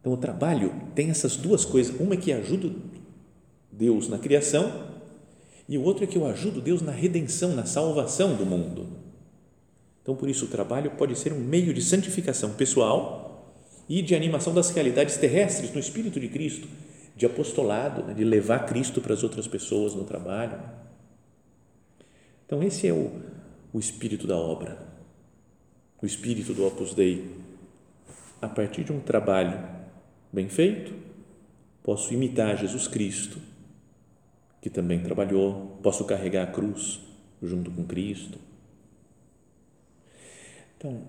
Então, 0.00 0.14
o 0.14 0.16
trabalho 0.16 0.72
tem 0.94 1.10
essas 1.10 1.36
duas 1.36 1.64
coisas. 1.64 1.94
Uma 2.00 2.16
que 2.16 2.32
ajuda 2.32 2.70
Deus 3.70 4.08
na 4.08 4.18
criação 4.18 4.89
e 5.70 5.78
o 5.78 5.84
outro 5.84 6.02
é 6.02 6.06
que 6.08 6.18
eu 6.18 6.26
ajudo 6.26 6.60
Deus 6.60 6.82
na 6.82 6.90
redenção, 6.90 7.54
na 7.54 7.64
salvação 7.64 8.34
do 8.34 8.44
mundo. 8.44 8.88
Então, 10.02 10.16
por 10.16 10.28
isso, 10.28 10.46
o 10.46 10.48
trabalho 10.48 10.90
pode 10.90 11.16
ser 11.16 11.32
um 11.32 11.38
meio 11.38 11.72
de 11.72 11.80
santificação 11.80 12.54
pessoal 12.54 13.54
e 13.88 14.02
de 14.02 14.16
animação 14.16 14.52
das 14.52 14.70
realidades 14.70 15.16
terrestres 15.16 15.72
no 15.72 15.78
Espírito 15.78 16.18
de 16.18 16.28
Cristo, 16.28 16.66
de 17.14 17.24
apostolado, 17.24 18.02
né, 18.02 18.14
de 18.14 18.24
levar 18.24 18.66
Cristo 18.66 19.00
para 19.00 19.14
as 19.14 19.22
outras 19.22 19.46
pessoas 19.46 19.94
no 19.94 20.02
trabalho. 20.02 20.60
Então, 22.44 22.60
esse 22.64 22.88
é 22.88 22.92
o, 22.92 23.12
o 23.72 23.78
espírito 23.78 24.26
da 24.26 24.36
obra, 24.36 24.76
o 26.02 26.06
espírito 26.06 26.52
do 26.52 26.66
Opus 26.66 26.94
Dei. 26.94 27.30
A 28.42 28.48
partir 28.48 28.82
de 28.82 28.90
um 28.90 28.98
trabalho 28.98 29.56
bem 30.32 30.48
feito, 30.48 30.92
posso 31.80 32.12
imitar 32.12 32.56
Jesus 32.56 32.88
Cristo 32.88 33.38
que 34.60 34.68
também 34.68 35.00
trabalhou, 35.00 35.78
posso 35.82 36.04
carregar 36.04 36.44
a 36.44 36.46
cruz 36.46 37.00
junto 37.42 37.70
com 37.70 37.84
Cristo. 37.84 38.38
Então, 40.76 41.02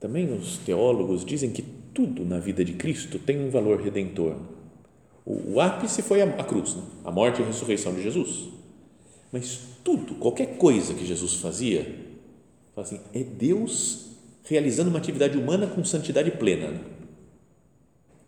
também 0.00 0.32
os 0.32 0.58
teólogos 0.58 1.24
dizem 1.24 1.50
que 1.50 1.62
tudo 1.62 2.24
na 2.24 2.38
vida 2.38 2.64
de 2.64 2.74
Cristo 2.74 3.18
tem 3.18 3.38
um 3.38 3.50
valor 3.50 3.80
redentor. 3.80 4.36
O, 5.24 5.60
ápice 5.60 6.02
foi 6.02 6.22
a, 6.22 6.24
a 6.24 6.44
cruz, 6.44 6.76
né? 6.76 6.82
a 7.04 7.10
morte 7.10 7.40
e 7.40 7.44
a 7.44 7.46
ressurreição 7.46 7.94
de 7.94 8.02
Jesus. 8.02 8.48
Mas 9.32 9.60
tudo, 9.82 10.14
qualquer 10.14 10.56
coisa 10.56 10.94
que 10.94 11.04
Jesus 11.04 11.34
fazia, 11.34 12.04
assim, 12.76 13.00
é 13.12 13.24
Deus 13.24 14.06
realizando 14.44 14.88
uma 14.88 14.98
atividade 14.98 15.36
humana 15.36 15.66
com 15.66 15.82
santidade 15.84 16.30
plena 16.30 16.70
né? 16.70 16.80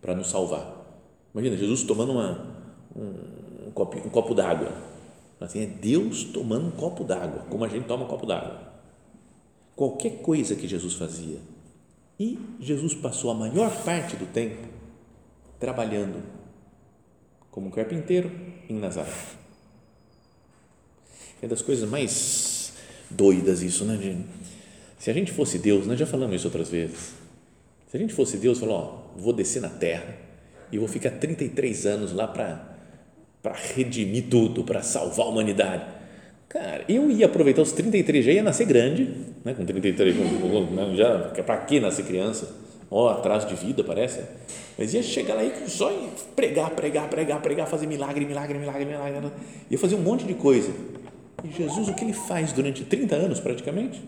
para 0.00 0.14
nos 0.14 0.28
salvar. 0.28 0.76
Imagina 1.32 1.56
Jesus 1.56 1.84
tomando 1.84 2.12
uma, 2.12 2.56
um, 3.68 3.70
um 3.70 3.72
copo, 3.72 3.98
um 3.98 4.10
copo 4.10 4.34
d'água. 4.34 4.72
Assim, 5.40 5.62
é 5.62 5.66
Deus 5.66 6.24
tomando 6.24 6.66
um 6.66 6.70
copo 6.70 7.04
d'água, 7.04 7.44
como 7.48 7.64
a 7.64 7.68
gente 7.68 7.86
toma 7.86 8.04
um 8.04 8.08
copo 8.08 8.26
d'água. 8.26 8.72
Qualquer 9.76 10.20
coisa 10.22 10.56
que 10.56 10.66
Jesus 10.66 10.94
fazia. 10.94 11.38
E 12.18 12.38
Jesus 12.58 12.94
passou 12.94 13.30
a 13.30 13.34
maior 13.34 13.70
parte 13.84 14.16
do 14.16 14.26
tempo 14.26 14.66
trabalhando 15.60 16.22
como 17.50 17.70
carpinteiro 17.70 18.30
em 18.68 18.74
Nazaré. 18.74 19.12
É 21.40 21.46
das 21.46 21.62
coisas 21.62 21.88
mais 21.88 22.72
doidas 23.08 23.62
isso, 23.62 23.84
né? 23.84 24.24
Se 24.98 25.10
a 25.10 25.14
gente 25.14 25.30
fosse 25.30 25.58
Deus, 25.58 25.86
nós 25.86 25.98
já 25.98 26.06
falamos 26.06 26.34
isso 26.34 26.48
outras 26.48 26.68
vezes. 26.68 27.14
Se 27.86 27.96
a 27.96 28.00
gente 28.00 28.12
fosse 28.12 28.36
Deus, 28.36 28.58
falou, 28.58 28.76
ó, 29.16 29.18
vou 29.18 29.32
descer 29.32 29.62
na 29.62 29.68
terra 29.68 30.16
e 30.72 30.78
vou 30.78 30.88
ficar 30.88 31.12
33 31.12 31.86
anos 31.86 32.12
lá 32.12 32.26
para 32.26 32.77
para 33.42 33.54
redimir 33.74 34.24
tudo, 34.28 34.64
para 34.64 34.82
salvar 34.82 35.26
a 35.26 35.30
humanidade. 35.30 35.84
Cara, 36.48 36.84
eu 36.88 37.10
ia 37.10 37.26
aproveitar 37.26 37.62
os 37.62 37.72
33, 37.72 38.24
já 38.24 38.32
ia 38.32 38.42
nascer 38.42 38.66
grande, 38.66 39.10
né? 39.44 39.52
com 39.54 39.64
33, 39.64 40.16
né? 40.16 40.94
já, 40.96 41.18
para 41.42 41.58
que 41.58 41.78
nascer 41.78 42.04
criança? 42.06 42.56
Ó, 42.90 43.08
atraso 43.10 43.46
de 43.46 43.54
vida, 43.54 43.84
parece. 43.84 44.22
Mas 44.78 44.94
ia 44.94 45.02
chegar 45.02 45.34
lá 45.34 45.44
e 45.44 45.68
só 45.68 45.92
pregar, 46.34 46.70
pregar, 46.70 47.08
pregar, 47.10 47.42
pregar, 47.42 47.66
fazer 47.66 47.86
milagre, 47.86 48.24
milagre, 48.24 48.58
milagre, 48.58 48.86
milagre. 48.86 49.30
Ia 49.70 49.78
fazer 49.78 49.94
um 49.94 50.00
monte 50.00 50.24
de 50.24 50.32
coisa. 50.32 50.72
E 51.44 51.50
Jesus, 51.52 51.88
o 51.88 51.94
que 51.94 52.02
ele 52.02 52.14
faz 52.14 52.50
durante 52.52 52.82
30 52.82 53.14
anos 53.14 53.40
praticamente? 53.40 54.02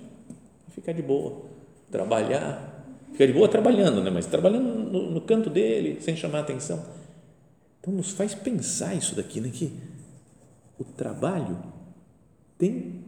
Ficar 0.74 0.92
de 0.92 1.02
boa, 1.02 1.42
trabalhar, 1.90 2.86
ficar 3.12 3.26
de 3.26 3.34
boa 3.34 3.48
trabalhando, 3.48 4.02
né? 4.02 4.08
mas 4.08 4.24
trabalhando 4.24 4.90
no, 4.90 5.10
no 5.10 5.20
canto 5.20 5.50
dele, 5.50 5.98
sem 6.00 6.16
chamar 6.16 6.40
atenção 6.40 6.82
então, 7.80 7.94
nos 7.94 8.10
faz 8.10 8.34
pensar 8.34 8.94
isso 8.94 9.16
daqui, 9.16 9.40
né? 9.40 9.50
que 9.52 9.72
o 10.78 10.84
trabalho 10.84 11.58
tem 12.58 13.04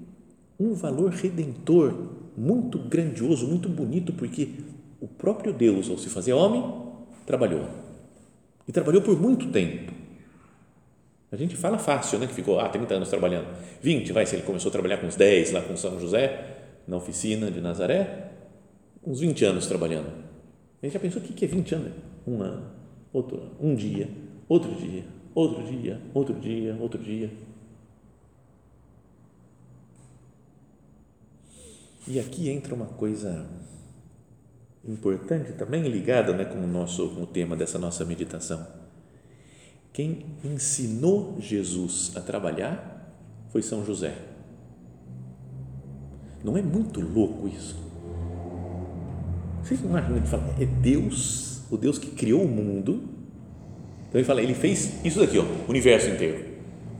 um 0.58 0.72
valor 0.72 1.10
redentor 1.10 1.94
muito 2.36 2.78
grandioso, 2.78 3.46
muito 3.46 3.68
bonito, 3.68 4.12
porque 4.14 4.48
o 5.00 5.06
próprio 5.06 5.52
Deus, 5.52 5.90
ao 5.90 5.98
se 5.98 6.08
fazer 6.08 6.32
homem, 6.32 6.64
trabalhou. 7.26 7.68
E 8.66 8.72
trabalhou 8.72 9.02
por 9.02 9.20
muito 9.20 9.50
tempo. 9.50 9.92
A 11.30 11.36
gente 11.36 11.56
fala 11.56 11.78
fácil, 11.78 12.18
né? 12.18 12.26
Que 12.26 12.34
ficou 12.34 12.60
ah, 12.60 12.68
30 12.68 12.94
anos 12.94 13.08
trabalhando. 13.08 13.48
20, 13.82 14.12
vai, 14.12 14.24
se 14.24 14.36
ele 14.36 14.42
começou 14.42 14.68
a 14.68 14.72
trabalhar 14.72 14.98
com 14.98 15.06
uns 15.06 15.16
10 15.16 15.52
lá 15.52 15.62
com 15.62 15.76
São 15.76 15.98
José, 15.98 16.58
na 16.86 16.96
oficina 16.96 17.50
de 17.50 17.60
Nazaré, 17.60 18.32
uns 19.04 19.20
20 19.20 19.44
anos 19.44 19.66
trabalhando. 19.66 20.12
Ele 20.82 20.92
já 20.92 21.00
pensou 21.00 21.20
o 21.20 21.24
que 21.24 21.44
é 21.44 21.48
20 21.48 21.74
anos? 21.74 21.92
Um 22.26 22.42
ano, 22.42 22.70
outro 23.12 23.50
um 23.60 23.74
dia, 23.74 24.08
outro 24.48 24.74
dia, 24.74 25.04
outro 25.34 25.62
dia, 25.64 26.00
outro 26.14 26.34
dia, 26.34 26.76
outro 26.80 27.02
dia. 27.02 27.30
E 32.06 32.18
aqui 32.18 32.48
entra 32.50 32.74
uma 32.74 32.86
coisa 32.86 33.46
importante 34.84 35.52
também 35.52 35.82
ligada 35.82 36.32
né, 36.32 36.44
com, 36.44 36.58
o 36.58 36.66
nosso, 36.66 37.08
com 37.10 37.22
o 37.22 37.26
tema 37.26 37.56
dessa 37.56 37.78
nossa 37.78 38.04
meditação. 38.04 38.66
Quem 39.92 40.26
ensinou 40.42 41.36
Jesus 41.38 42.12
a 42.16 42.20
trabalhar 42.20 43.14
foi 43.50 43.62
São 43.62 43.84
José. 43.84 44.16
Não 46.42 46.56
é 46.56 46.62
muito 46.62 47.00
louco 47.00 47.46
isso? 47.46 47.76
Vocês 49.62 49.80
não 49.82 49.94
acham 49.94 50.20
que 50.20 50.26
fala, 50.26 50.42
é 50.58 50.66
Deus, 50.66 51.62
o 51.70 51.76
Deus 51.76 51.98
que 51.98 52.10
criou 52.10 52.42
o 52.42 52.48
mundo, 52.48 53.08
então 54.12 54.20
ele 54.20 54.26
fala, 54.26 54.42
ele 54.42 54.52
fez 54.52 55.02
isso 55.02 55.20
daqui, 55.20 55.38
ó, 55.38 55.42
o 55.42 55.70
universo 55.70 56.10
inteiro. 56.10 56.44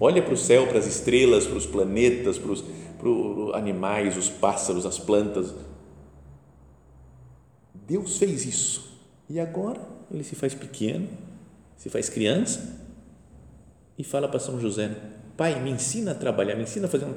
Olha 0.00 0.22
para 0.22 0.32
o 0.32 0.36
céu, 0.36 0.66
para 0.66 0.78
as 0.78 0.86
estrelas, 0.86 1.46
para 1.46 1.58
os 1.58 1.66
planetas, 1.66 2.38
para 2.38 2.50
os, 2.50 2.64
animais, 3.52 4.16
os 4.16 4.30
pássaros, 4.30 4.86
as 4.86 4.98
plantas. 4.98 5.54
Deus 7.86 8.16
fez 8.16 8.46
isso. 8.46 8.98
E 9.28 9.38
agora 9.38 9.78
ele 10.10 10.24
se 10.24 10.34
faz 10.34 10.54
pequeno, 10.54 11.06
se 11.76 11.90
faz 11.90 12.08
criança 12.08 12.80
e 13.98 14.02
fala 14.02 14.26
para 14.26 14.40
São 14.40 14.58
José: 14.58 14.96
Pai, 15.36 15.60
me 15.60 15.70
ensina 15.70 16.12
a 16.12 16.14
trabalhar, 16.14 16.56
me 16.56 16.62
ensina 16.62 16.86
a 16.86 16.88
fazer 16.88 17.04
um. 17.04 17.14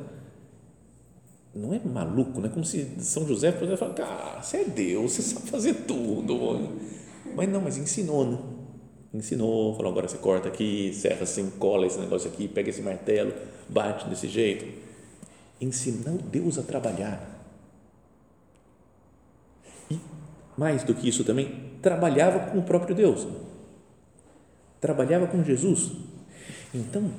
não 1.55 1.73
é 1.73 1.79
maluco, 1.79 2.41
não 2.41 2.49
é 2.49 2.51
como 2.51 2.65
se 2.65 2.85
São 2.99 3.25
José 3.25 3.53
pudesse 3.53 3.77
falar, 3.77 3.93
cara, 3.93 4.41
você 4.41 4.57
é 4.57 4.65
Deus, 4.65 5.13
você 5.13 5.21
sabe 5.21 5.49
fazer 5.49 5.73
tudo. 5.87 6.73
Mas 7.33 7.47
não, 7.47 7.61
mas 7.61 7.77
ensinou, 7.77 8.29
né? 8.29 8.54
Ensinou, 9.15 9.73
falou, 9.75 9.93
agora 9.93 10.09
você 10.09 10.17
corta 10.17 10.49
aqui, 10.49 10.91
serra 10.93 11.23
assim, 11.23 11.49
cola 11.51 11.87
esse 11.87 11.97
negócio 11.97 12.29
aqui, 12.29 12.49
pega 12.49 12.69
esse 12.69 12.81
martelo, 12.81 13.33
bate 13.69 14.09
desse 14.09 14.27
jeito. 14.27 14.65
Ensinou 15.61 16.17
Deus 16.17 16.57
a 16.57 16.61
trabalhar. 16.61 17.25
E, 19.89 19.97
mais 20.57 20.83
do 20.83 20.93
que 20.93 21.07
isso 21.07 21.23
também, 21.23 21.49
trabalhava 21.81 22.51
com 22.51 22.59
o 22.59 22.63
próprio 22.63 22.93
Deus. 22.93 23.25
Trabalhava 24.81 25.27
com 25.27 25.41
Jesus. 25.41 25.93
Então, 26.73 27.09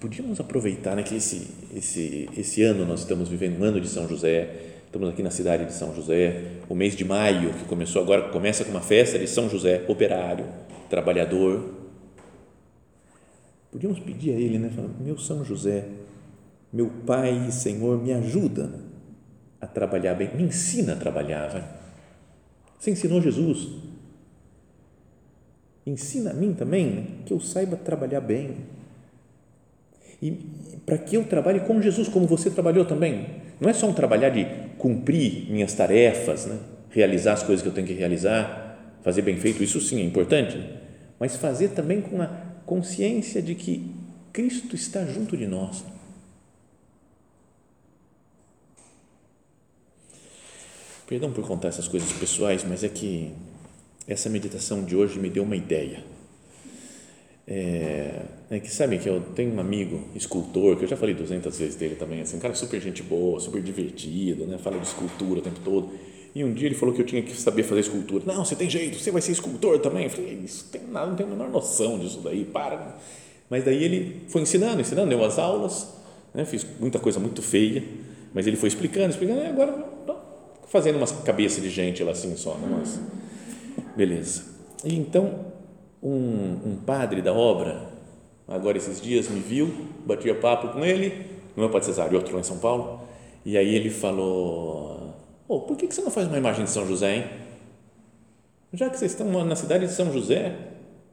podíamos 0.00 0.40
aproveitar 0.40 0.96
né, 0.96 1.02
que 1.02 1.16
esse, 1.16 1.48
esse, 1.76 2.30
esse 2.34 2.62
ano 2.62 2.86
nós 2.86 3.00
estamos 3.00 3.28
vivendo 3.28 3.60
um 3.60 3.64
ano 3.64 3.78
de 3.78 3.88
São 3.88 4.08
José, 4.08 4.48
estamos 4.86 5.06
aqui 5.10 5.22
na 5.22 5.30
cidade 5.30 5.66
de 5.66 5.74
São 5.74 5.94
José, 5.94 6.44
o 6.66 6.74
mês 6.74 6.96
de 6.96 7.04
maio, 7.04 7.52
que 7.52 7.64
começou 7.66 8.00
agora, 8.00 8.30
começa 8.30 8.64
com 8.64 8.70
uma 8.70 8.80
festa 8.80 9.18
de 9.18 9.26
São 9.26 9.50
José, 9.50 9.84
operário, 9.86 10.46
trabalhador. 10.92 11.72
Podíamos 13.70 13.98
pedir 13.98 14.34
a 14.34 14.38
ele, 14.38 14.58
né, 14.58 14.70
meu 15.00 15.16
São 15.16 15.42
José, 15.42 15.88
meu 16.70 16.90
Pai 17.06 17.46
e 17.48 17.50
Senhor, 17.50 17.96
me 17.96 18.12
ajuda 18.12 18.78
a 19.58 19.66
trabalhar 19.66 20.12
bem, 20.12 20.36
me 20.36 20.42
ensina 20.42 20.92
a 20.92 20.96
trabalhar. 20.96 21.48
Vai. 21.48 21.66
Você 22.78 22.90
ensinou 22.90 23.22
Jesus. 23.22 23.68
Ensina 25.86 26.32
a 26.32 26.34
mim 26.34 26.52
também 26.52 26.90
né, 26.90 27.06
que 27.24 27.32
eu 27.32 27.40
saiba 27.40 27.74
trabalhar 27.74 28.20
bem 28.20 28.58
e 30.20 30.30
para 30.84 30.98
que 30.98 31.16
eu 31.16 31.24
trabalhe 31.24 31.60
com 31.60 31.80
Jesus, 31.80 32.06
como 32.06 32.26
você 32.26 32.50
trabalhou 32.50 32.84
também. 32.84 33.26
Não 33.58 33.70
é 33.70 33.72
só 33.72 33.88
um 33.88 33.94
trabalhar 33.94 34.28
de 34.28 34.44
cumprir 34.76 35.50
minhas 35.50 35.72
tarefas, 35.72 36.44
né? 36.46 36.58
realizar 36.90 37.32
as 37.32 37.42
coisas 37.42 37.62
que 37.62 37.68
eu 37.68 37.72
tenho 37.72 37.86
que 37.86 37.94
realizar, 37.94 38.98
fazer 39.02 39.22
bem 39.22 39.38
feito, 39.38 39.62
isso 39.62 39.80
sim 39.80 40.00
é 40.00 40.04
importante, 40.04 40.58
né? 40.58 40.81
Mas 41.22 41.36
fazer 41.36 41.68
também 41.68 42.00
com 42.00 42.20
a 42.20 42.26
consciência 42.66 43.40
de 43.40 43.54
que 43.54 43.88
Cristo 44.32 44.74
está 44.74 45.06
junto 45.06 45.36
de 45.36 45.46
nós. 45.46 45.84
Perdão 51.06 51.32
por 51.32 51.46
contar 51.46 51.68
essas 51.68 51.86
coisas 51.86 52.10
pessoais, 52.10 52.64
mas 52.64 52.82
é 52.82 52.88
que 52.88 53.32
essa 54.08 54.28
meditação 54.28 54.82
de 54.82 54.96
hoje 54.96 55.20
me 55.20 55.30
deu 55.30 55.44
uma 55.44 55.54
ideia. 55.54 56.02
É, 57.46 58.22
é, 58.50 58.58
que 58.58 58.68
sabe 58.68 58.98
que 58.98 59.08
eu 59.08 59.20
tenho 59.20 59.54
um 59.54 59.60
amigo 59.60 60.08
escultor 60.16 60.76
que 60.76 60.86
eu 60.86 60.88
já 60.88 60.96
falei 60.96 61.14
200 61.14 61.56
vezes 61.56 61.74
dele 61.74 61.96
também 61.96 62.20
assim 62.20 62.36
um 62.36 62.40
cara 62.40 62.54
super 62.54 62.80
gente 62.80 63.02
boa 63.02 63.40
super 63.40 63.60
divertido 63.60 64.46
né? 64.46 64.58
Fala 64.58 64.78
de 64.78 64.86
escultura 64.86 65.40
o 65.40 65.42
tempo 65.42 65.58
todo 65.64 65.90
e 66.34 66.44
um 66.44 66.52
dia 66.52 66.68
ele 66.68 66.74
falou 66.74 66.94
que 66.94 67.00
eu 67.00 67.06
tinha 67.06 67.22
que 67.22 67.34
saber 67.34 67.62
fazer 67.62 67.80
escultura. 67.80 68.24
Não 68.26 68.44
você 68.44 68.56
tem 68.56 68.68
jeito 68.68 68.98
você 68.98 69.10
vai 69.10 69.22
ser 69.22 69.32
escultor 69.32 69.78
também? 69.78 70.04
Eu 70.04 70.10
falei 70.10 70.40
isso 70.44 70.66
tem 70.70 70.82
nada 70.88 71.06
não 71.06 71.16
tenho 71.16 71.28
a 71.28 71.32
menor 71.32 71.50
noção 71.50 71.98
disso 71.98 72.20
daí 72.22 72.44
para. 72.44 72.96
Mas 73.50 73.64
daí 73.64 73.82
ele 73.82 74.22
foi 74.28 74.42
ensinando 74.42 74.80
ensinando 74.80 75.08
deu 75.08 75.24
as 75.24 75.38
aulas 75.38 75.88
né 76.32 76.44
fiz 76.44 76.66
muita 76.80 76.98
coisa 76.98 77.20
muito 77.20 77.42
feia 77.42 77.84
mas 78.32 78.46
ele 78.46 78.56
foi 78.56 78.68
explicando 78.68 79.10
explicando 79.10 79.42
e 79.42 79.46
agora 79.46 79.92
fazendo 80.68 80.96
umas 80.96 81.12
cabeças 81.12 81.62
de 81.62 81.68
gente 81.68 82.02
lá 82.02 82.12
assim 82.12 82.34
só 82.36 82.54
né? 82.54 82.68
mas 82.70 82.98
beleza. 83.94 84.44
E 84.84 84.96
então 84.96 85.52
um, 86.02 86.58
um 86.66 86.76
padre 86.84 87.22
da 87.22 87.32
obra, 87.32 87.88
agora 88.48 88.76
esses 88.76 89.00
dias 89.00 89.28
me 89.28 89.38
viu, 89.38 89.70
batia 90.04 90.34
papo 90.34 90.68
com 90.68 90.84
ele, 90.84 91.26
não 91.56 91.64
é 91.64 91.68
Padre 91.68 91.86
Cesário, 91.86 92.16
outro 92.16 92.34
lá 92.34 92.40
em 92.40 92.44
São 92.44 92.58
Paulo, 92.58 93.00
e 93.44 93.56
aí 93.56 93.74
ele 93.74 93.90
falou, 93.90 95.01
oh, 95.48 95.60
por 95.60 95.76
que, 95.76 95.86
que 95.86 95.94
você 95.94 96.02
não 96.02 96.10
faz 96.10 96.26
uma 96.26 96.38
imagem 96.38 96.64
de 96.64 96.70
São 96.70 96.86
José, 96.86 97.16
hein? 97.16 97.24
Já 98.72 98.88
que 98.88 98.98
vocês 98.98 99.12
estão 99.12 99.44
na 99.44 99.56
cidade 99.56 99.86
de 99.86 99.92
São 99.92 100.12
José, 100.12 100.56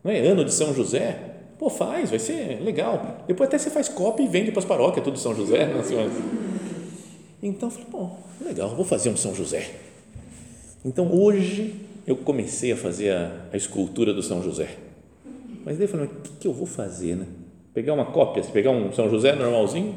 não 0.03 0.11
é 0.11 0.19
ano 0.19 0.45
de 0.45 0.53
São 0.53 0.73
José, 0.73 1.19
pô, 1.57 1.69
faz, 1.69 2.09
vai 2.09 2.19
ser 2.19 2.61
legal. 2.63 3.25
Depois 3.27 3.49
até 3.49 3.57
você 3.57 3.69
faz 3.69 3.89
cópia 3.89 4.23
e 4.23 4.27
vende 4.27 4.51
para 4.51 4.59
as 4.59 4.65
paróquias, 4.65 5.03
tudo 5.03 5.19
São 5.19 5.35
José. 5.35 5.65
Né, 5.65 5.83
então, 7.43 7.67
eu 7.67 7.71
falei, 7.71 7.87
bom, 7.91 8.19
legal, 8.41 8.69
vou 8.75 8.85
fazer 8.85 9.09
um 9.09 9.17
São 9.17 9.35
José. 9.35 9.71
Então, 10.85 11.11
hoje, 11.13 11.75
eu 12.07 12.15
comecei 12.15 12.71
a 12.71 12.77
fazer 12.77 13.11
a, 13.11 13.45
a 13.51 13.57
escultura 13.57 14.13
do 14.13 14.23
São 14.23 14.41
José. 14.41 14.77
Mas 15.65 15.77
daí 15.77 15.85
eu 15.85 15.89
falei, 15.89 16.05
o 16.05 16.09
que, 16.09 16.31
que 16.31 16.47
eu 16.47 16.53
vou 16.53 16.65
fazer, 16.65 17.15
né? 17.15 17.25
Pegar 17.73 17.93
uma 17.93 18.05
cópia, 18.05 18.41
se 18.41 18.51
pegar 18.51 18.71
um 18.71 18.91
São 18.93 19.09
José 19.09 19.35
normalzinho, 19.35 19.95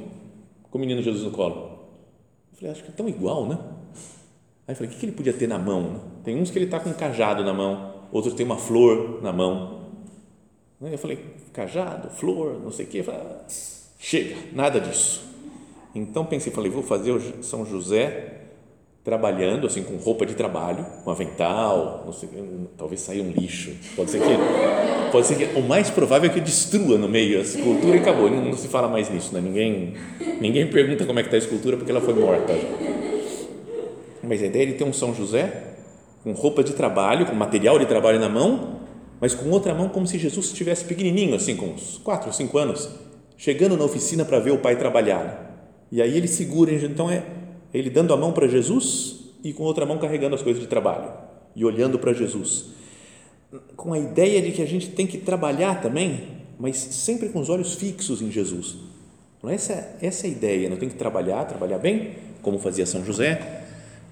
com 0.70 0.78
o 0.78 0.80
menino 0.80 1.00
Jesus 1.00 1.24
no 1.24 1.30
colo. 1.30 1.78
Eu 2.52 2.58
falei, 2.58 2.72
acho 2.72 2.82
que 2.82 2.90
é 2.90 2.94
tão 2.94 3.08
igual, 3.08 3.48
né? 3.48 3.58
Aí 4.66 4.72
eu 4.72 4.76
falei, 4.76 4.92
o 4.92 4.94
que, 4.94 5.04
ele 5.04 5.12
podia 5.12 5.32
ter 5.32 5.48
na 5.48 5.58
mão? 5.58 6.00
Tem 6.24 6.36
uns 6.40 6.50
que 6.50 6.58
ele 6.58 6.66
está 6.66 6.78
com 6.78 6.90
um 6.90 6.94
cajado 6.94 7.44
na 7.44 7.52
mão, 7.52 7.94
outros 8.12 8.34
tem 8.34 8.46
uma 8.46 8.56
flor 8.56 9.20
na 9.22 9.32
mão. 9.32 9.82
Eu 10.80 10.98
falei, 10.98 11.18
cajado, 11.52 12.10
flor, 12.10 12.60
não 12.62 12.70
sei 12.70 12.86
o 12.86 12.88
quê. 12.88 13.02
Falei, 13.02 13.20
ah, 13.20 13.44
chega, 13.98 14.36
nada 14.52 14.80
disso. 14.80 15.22
Então 15.94 16.24
pensei, 16.24 16.52
falei, 16.52 16.70
vou 16.70 16.82
fazer 16.82 17.12
o 17.12 17.42
São 17.42 17.66
José 17.66 18.40
trabalhando 19.04 19.66
assim 19.66 19.82
com 19.82 19.96
roupa 19.96 20.24
de 20.24 20.34
trabalho, 20.34 20.86
um 21.04 21.10
avental, 21.10 22.08
sei, 22.12 22.28
talvez 22.78 23.00
saia 23.00 23.20
um 23.20 23.32
lixo, 23.32 23.72
pode 23.96 24.12
ser 24.12 24.20
que 24.20 25.10
pode 25.10 25.26
ser 25.26 25.34
que 25.34 25.58
o 25.58 25.62
mais 25.62 25.90
provável 25.90 26.30
é 26.30 26.32
que 26.32 26.40
destrua 26.40 26.96
no 26.96 27.08
meio 27.08 27.38
a 27.38 27.42
escultura 27.42 27.96
e 27.96 27.98
acabou, 27.98 28.30
não, 28.30 28.44
não 28.44 28.56
se 28.56 28.68
fala 28.68 28.86
mais 28.86 29.10
nisso, 29.10 29.34
né? 29.34 29.40
Ninguém 29.40 29.94
ninguém 30.40 30.68
pergunta 30.68 31.04
como 31.04 31.18
é 31.18 31.22
que 31.22 31.26
está 31.26 31.36
a 31.36 31.38
escultura 31.38 31.76
porque 31.76 31.90
ela 31.90 32.00
foi 32.00 32.14
morta. 32.14 32.52
Mas 34.22 34.42
a 34.42 34.46
ideia 34.46 34.64
é 34.64 34.66
de 34.66 34.74
ter 34.74 34.84
um 34.84 34.92
São 34.92 35.14
José 35.14 35.72
com 36.22 36.32
roupa 36.32 36.62
de 36.62 36.72
trabalho, 36.72 37.26
com 37.26 37.34
material 37.34 37.78
de 37.78 37.86
trabalho 37.86 38.20
na 38.20 38.28
mão, 38.28 38.80
mas 39.20 39.34
com 39.34 39.50
outra 39.50 39.74
mão 39.74 39.88
como 39.88 40.06
se 40.06 40.18
Jesus 40.18 40.46
estivesse 40.46 40.84
pequenininho, 40.84 41.34
assim, 41.34 41.56
com 41.56 41.66
uns 41.66 41.98
4 41.98 42.28
ou 42.28 42.32
5 42.32 42.58
anos, 42.58 42.88
chegando 43.36 43.76
na 43.76 43.84
oficina 43.84 44.24
para 44.24 44.38
ver 44.38 44.52
o 44.52 44.58
pai 44.58 44.76
trabalhar. 44.76 45.50
E 45.90 46.00
aí 46.00 46.16
ele 46.16 46.28
segura, 46.28 46.72
então 46.72 47.10
é 47.10 47.24
ele 47.74 47.90
dando 47.90 48.12
a 48.12 48.16
mão 48.16 48.32
para 48.32 48.46
Jesus 48.46 49.30
e 49.42 49.52
com 49.52 49.64
outra 49.64 49.84
mão 49.84 49.98
carregando 49.98 50.34
as 50.34 50.42
coisas 50.42 50.62
de 50.62 50.68
trabalho 50.68 51.10
e 51.54 51.64
olhando 51.64 51.98
para 51.98 52.12
Jesus, 52.12 52.66
com 53.76 53.92
a 53.92 53.98
ideia 53.98 54.40
de 54.40 54.52
que 54.52 54.62
a 54.62 54.66
gente 54.66 54.90
tem 54.90 55.06
que 55.06 55.18
trabalhar 55.18 55.80
também, 55.80 56.28
mas 56.58 56.76
sempre 56.76 57.28
com 57.28 57.40
os 57.40 57.48
olhos 57.48 57.74
fixos 57.74 58.22
em 58.22 58.30
Jesus. 58.30 58.76
Essa, 59.44 59.96
essa 60.00 60.26
é 60.26 60.30
a 60.30 60.32
ideia, 60.32 60.70
não 60.70 60.76
tem 60.76 60.88
que 60.88 60.94
trabalhar, 60.94 61.44
trabalhar 61.44 61.78
bem, 61.78 62.12
como 62.40 62.58
fazia 62.58 62.86
São 62.86 63.04
José, 63.04 63.61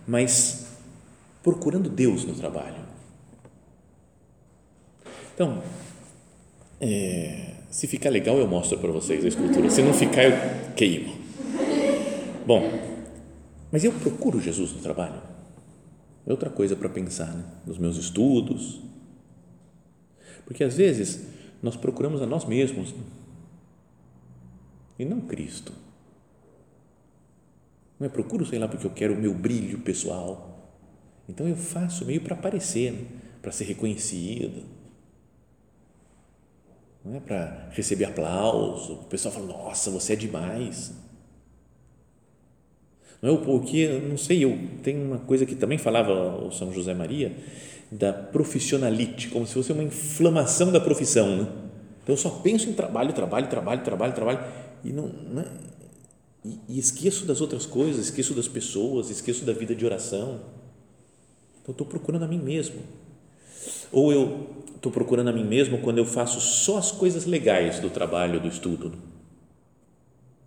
mas 0.06 0.66
procurando 1.42 1.88
Deus 1.88 2.24
no 2.24 2.34
trabalho. 2.34 2.84
Então, 5.34 5.62
é, 6.80 7.54
se 7.70 7.86
ficar 7.86 8.10
legal, 8.10 8.36
eu 8.36 8.46
mostro 8.46 8.78
para 8.78 8.92
vocês 8.92 9.24
a 9.24 9.28
escultura. 9.28 9.70
Se 9.70 9.82
não 9.82 9.94
ficar, 9.94 10.24
eu 10.24 10.74
queimo. 10.74 11.16
Bom, 12.46 12.62
mas 13.70 13.84
eu 13.84 13.92
procuro 13.92 14.40
Jesus 14.40 14.72
no 14.72 14.80
trabalho. 14.80 15.22
É 16.26 16.30
outra 16.30 16.50
coisa 16.50 16.76
para 16.76 16.88
pensar, 16.88 17.32
né? 17.34 17.44
nos 17.66 17.78
meus 17.78 17.96
estudos. 17.96 18.80
Porque 20.44 20.64
às 20.64 20.76
vezes 20.76 21.26
nós 21.62 21.76
procuramos 21.76 22.20
a 22.22 22.26
nós 22.26 22.44
mesmos 22.44 22.94
e 24.98 25.04
não 25.04 25.20
Cristo. 25.20 25.72
Não 28.00 28.06
é 28.06 28.08
procuro, 28.08 28.46
sei 28.46 28.58
lá, 28.58 28.66
porque 28.66 28.86
eu 28.86 28.90
quero 28.90 29.12
o 29.12 29.16
meu 29.16 29.34
brilho 29.34 29.80
pessoal. 29.80 30.74
Então 31.28 31.46
eu 31.46 31.54
faço 31.54 32.06
meio 32.06 32.22
para 32.22 32.34
aparecer, 32.34 32.92
né? 32.92 33.04
para 33.42 33.52
ser 33.52 33.64
reconhecido. 33.64 34.64
Não 37.04 37.16
é 37.16 37.20
para 37.20 37.68
receber 37.72 38.06
aplauso. 38.06 38.94
O 38.94 39.04
pessoal 39.04 39.34
fala: 39.34 39.46
Nossa, 39.46 39.90
você 39.90 40.14
é 40.14 40.16
demais. 40.16 40.94
Não 43.20 43.34
é 43.34 43.36
porque, 43.36 43.86
não 44.08 44.16
sei, 44.16 44.44
eu 44.44 44.58
tenho 44.82 45.04
uma 45.04 45.18
coisa 45.18 45.44
que 45.44 45.54
também 45.54 45.76
falava 45.76 46.10
o 46.42 46.50
São 46.50 46.72
José 46.72 46.94
Maria 46.94 47.36
da 47.92 48.12
profissionalite, 48.12 49.28
como 49.28 49.46
se 49.46 49.52
fosse 49.52 49.72
uma 49.72 49.82
inflamação 49.82 50.72
da 50.72 50.80
profissão, 50.80 51.36
né? 51.36 51.48
Então 52.02 52.14
eu 52.14 52.16
só 52.16 52.30
penso 52.30 52.70
em 52.70 52.72
trabalho, 52.72 53.12
trabalho, 53.12 53.48
trabalho, 53.48 53.82
trabalho, 53.82 54.14
trabalho 54.14 54.38
e 54.82 54.92
não, 54.92 55.08
né? 55.08 55.44
E, 56.44 56.58
e 56.68 56.78
esqueço 56.78 57.26
das 57.26 57.40
outras 57.40 57.66
coisas, 57.66 58.06
esqueço 58.06 58.34
das 58.34 58.48
pessoas, 58.48 59.10
esqueço 59.10 59.44
da 59.44 59.52
vida 59.52 59.74
de 59.74 59.84
oração. 59.84 60.40
Então 61.62 61.72
estou 61.72 61.86
procurando 61.86 62.24
a 62.24 62.28
mim 62.28 62.38
mesmo. 62.38 62.80
Ou 63.92 64.12
eu 64.12 64.46
estou 64.74 64.90
procurando 64.90 65.28
a 65.28 65.32
mim 65.32 65.44
mesmo 65.44 65.78
quando 65.78 65.98
eu 65.98 66.04
faço 66.04 66.40
só 66.40 66.78
as 66.78 66.90
coisas 66.90 67.26
legais 67.26 67.80
do 67.80 67.90
trabalho, 67.90 68.40
do 68.40 68.48
estudo. 68.48 68.92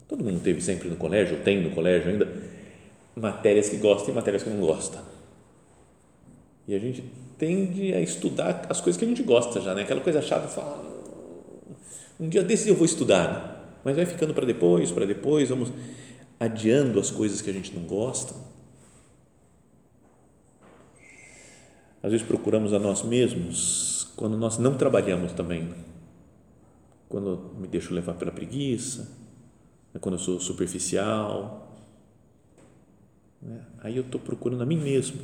Todo 0.07 0.23
mundo 0.23 0.41
teve 0.41 0.61
sempre 0.61 0.89
no 0.89 0.95
colégio, 0.95 1.41
tem 1.43 1.61
no 1.61 1.71
colégio 1.71 2.09
ainda 2.09 2.31
matérias 3.15 3.69
que 3.69 3.77
gosta 3.77 4.09
e 4.09 4.13
matérias 4.13 4.43
que 4.43 4.49
não 4.49 4.59
gosta. 4.59 5.03
E 6.67 6.73
a 6.73 6.79
gente 6.79 7.03
tende 7.37 7.93
a 7.93 8.01
estudar 8.01 8.65
as 8.69 8.79
coisas 8.79 8.97
que 8.97 9.05
a 9.05 9.07
gente 9.07 9.21
gosta 9.21 9.59
já, 9.61 9.75
né? 9.75 9.83
Aquela 9.83 10.01
coisa 10.01 10.21
chata, 10.21 10.47
fala, 10.47 10.83
um 12.19 12.29
dia 12.29 12.41
desses 12.41 12.67
eu 12.67 12.75
vou 12.75 12.85
estudar, 12.85 13.31
né? 13.33 13.52
Mas 13.83 13.95
vai 13.95 14.05
ficando 14.05 14.33
para 14.33 14.45
depois, 14.45 14.91
para 14.91 15.05
depois, 15.05 15.49
vamos. 15.49 15.71
adiando 16.39 16.99
as 16.99 17.09
coisas 17.09 17.41
que 17.41 17.49
a 17.49 17.53
gente 17.53 17.73
não 17.73 17.83
gosta. 17.83 18.33
Às 22.01 22.11
vezes 22.11 22.27
procuramos 22.27 22.73
a 22.73 22.79
nós 22.79 23.01
mesmos 23.01 24.11
quando 24.17 24.37
nós 24.37 24.57
não 24.57 24.75
trabalhamos 24.75 25.31
também. 25.31 25.73
Quando 27.07 27.55
me 27.57 27.67
deixo 27.67 27.93
levar 27.93 28.15
pela 28.15 28.31
preguiça, 28.31 29.09
né, 29.93 29.99
quando 30.01 30.15
eu 30.15 30.19
sou 30.19 30.39
superficial. 30.39 31.71
Né, 33.41 33.61
aí 33.79 33.95
eu 33.95 34.03
estou 34.03 34.19
procurando 34.19 34.63
a 34.63 34.65
mim 34.65 34.77
mesmo, 34.77 35.21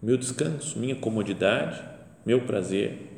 meu 0.00 0.16
descanso, 0.16 0.78
minha 0.78 0.94
comodidade, 0.94 1.82
meu 2.24 2.46
prazer. 2.46 3.10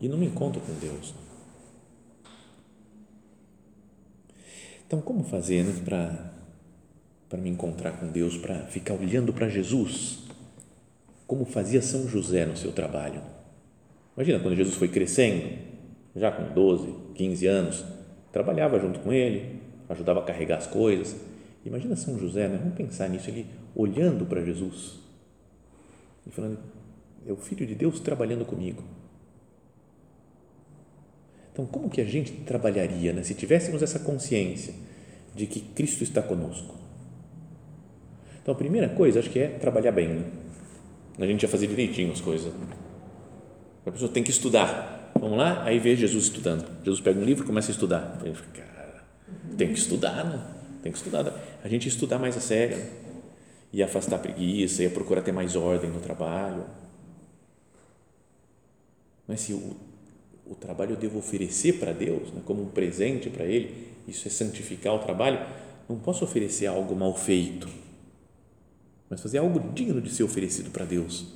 E 0.00 0.08
não 0.08 0.16
me 0.16 0.26
encontro 0.26 0.60
com 0.60 0.72
Deus. 0.78 1.25
Então, 4.86 5.00
como 5.00 5.24
fazer 5.24 5.64
né, 5.64 5.74
para 7.28 7.38
me 7.38 7.50
encontrar 7.50 7.92
com 7.92 8.06
Deus, 8.06 8.36
para 8.36 8.66
ficar 8.66 8.94
olhando 8.94 9.32
para 9.32 9.48
Jesus? 9.48 10.20
Como 11.26 11.44
fazia 11.44 11.82
São 11.82 12.06
José 12.06 12.46
no 12.46 12.56
seu 12.56 12.70
trabalho? 12.70 13.20
Imagina 14.16 14.38
quando 14.38 14.54
Jesus 14.54 14.76
foi 14.76 14.86
crescendo, 14.86 15.58
já 16.14 16.30
com 16.30 16.54
12, 16.54 16.94
15 17.14 17.46
anos, 17.46 17.84
trabalhava 18.32 18.78
junto 18.78 19.00
com 19.00 19.12
ele, 19.12 19.60
ajudava 19.88 20.20
a 20.20 20.22
carregar 20.22 20.58
as 20.58 20.68
coisas. 20.68 21.16
Imagina 21.64 21.96
São 21.96 22.16
José, 22.16 22.46
né? 22.46 22.56
vamos 22.56 22.76
pensar 22.76 23.08
nisso, 23.08 23.28
ele 23.28 23.46
olhando 23.74 24.24
para 24.24 24.40
Jesus 24.44 25.00
e 26.24 26.30
falando: 26.30 26.58
é 27.26 27.32
o 27.32 27.36
Filho 27.36 27.66
de 27.66 27.74
Deus 27.74 27.98
trabalhando 27.98 28.44
comigo. 28.44 28.84
Então, 31.56 31.64
como 31.64 31.88
que 31.88 32.02
a 32.02 32.04
gente 32.04 32.32
trabalharia 32.32 33.14
né, 33.14 33.22
se 33.22 33.32
tivéssemos 33.32 33.82
essa 33.82 33.98
consciência 33.98 34.74
de 35.34 35.46
que 35.46 35.60
Cristo 35.60 36.04
está 36.04 36.20
conosco? 36.20 36.74
Então, 38.42 38.52
a 38.52 38.58
primeira 38.58 38.90
coisa, 38.90 39.20
acho 39.20 39.30
que 39.30 39.38
é 39.38 39.48
trabalhar 39.48 39.90
bem. 39.92 40.08
Né? 40.08 40.24
A 41.18 41.24
gente 41.24 41.44
ia 41.44 41.48
fazer 41.48 41.66
direitinho 41.66 42.12
as 42.12 42.20
coisas. 42.20 42.52
A 43.86 43.90
pessoa 43.90 44.10
tem 44.12 44.22
que 44.22 44.30
estudar. 44.30 45.12
Vamos 45.18 45.38
lá? 45.38 45.64
Aí 45.64 45.78
vê 45.78 45.96
Jesus 45.96 46.24
estudando. 46.24 46.62
Jesus 46.84 47.00
pega 47.00 47.18
um 47.18 47.24
livro 47.24 47.44
e 47.44 47.46
começa 47.46 47.70
a 47.70 47.72
estudar. 47.72 48.20
Cara, 48.52 49.04
tem 49.56 49.72
que 49.72 49.78
estudar, 49.78 50.26
né? 50.26 50.46
Tem 50.82 50.92
que 50.92 50.98
estudar. 50.98 51.42
A 51.64 51.68
gente 51.68 51.88
estudar 51.88 52.18
mais 52.18 52.36
a 52.36 52.40
sério. 52.40 52.76
Né? 52.76 52.90
Ia 53.72 53.86
afastar 53.86 54.16
a 54.16 54.18
preguiça, 54.18 54.82
ia 54.82 54.90
procurar 54.90 55.22
ter 55.22 55.32
mais 55.32 55.56
ordem 55.56 55.88
no 55.88 56.00
trabalho. 56.00 56.66
Mas 59.26 59.40
se 59.40 59.54
o 59.54 59.85
o 60.50 60.54
trabalho 60.54 60.92
eu 60.92 60.96
devo 60.96 61.18
oferecer 61.18 61.78
para 61.78 61.92
Deus, 61.92 62.32
né, 62.32 62.40
como 62.44 62.62
um 62.62 62.68
presente 62.68 63.28
para 63.28 63.44
Ele, 63.44 63.88
isso 64.06 64.26
é 64.28 64.30
santificar 64.30 64.94
o 64.94 64.98
trabalho, 64.98 65.40
não 65.88 65.98
posso 65.98 66.24
oferecer 66.24 66.66
algo 66.66 66.94
mal 66.94 67.14
feito, 67.16 67.68
mas 69.08 69.20
fazer 69.20 69.38
algo 69.38 69.72
digno 69.72 70.00
de 70.00 70.10
ser 70.10 70.22
oferecido 70.22 70.70
para 70.70 70.84
Deus. 70.84 71.26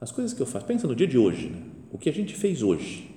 As 0.00 0.10
coisas 0.10 0.32
que 0.32 0.40
eu 0.40 0.46
faço, 0.46 0.66
pensa 0.66 0.86
no 0.86 0.94
dia 0.94 1.06
de 1.06 1.18
hoje, 1.18 1.48
né, 1.48 1.62
o 1.92 1.98
que 1.98 2.08
a 2.08 2.12
gente 2.12 2.34
fez 2.34 2.62
hoje. 2.62 3.10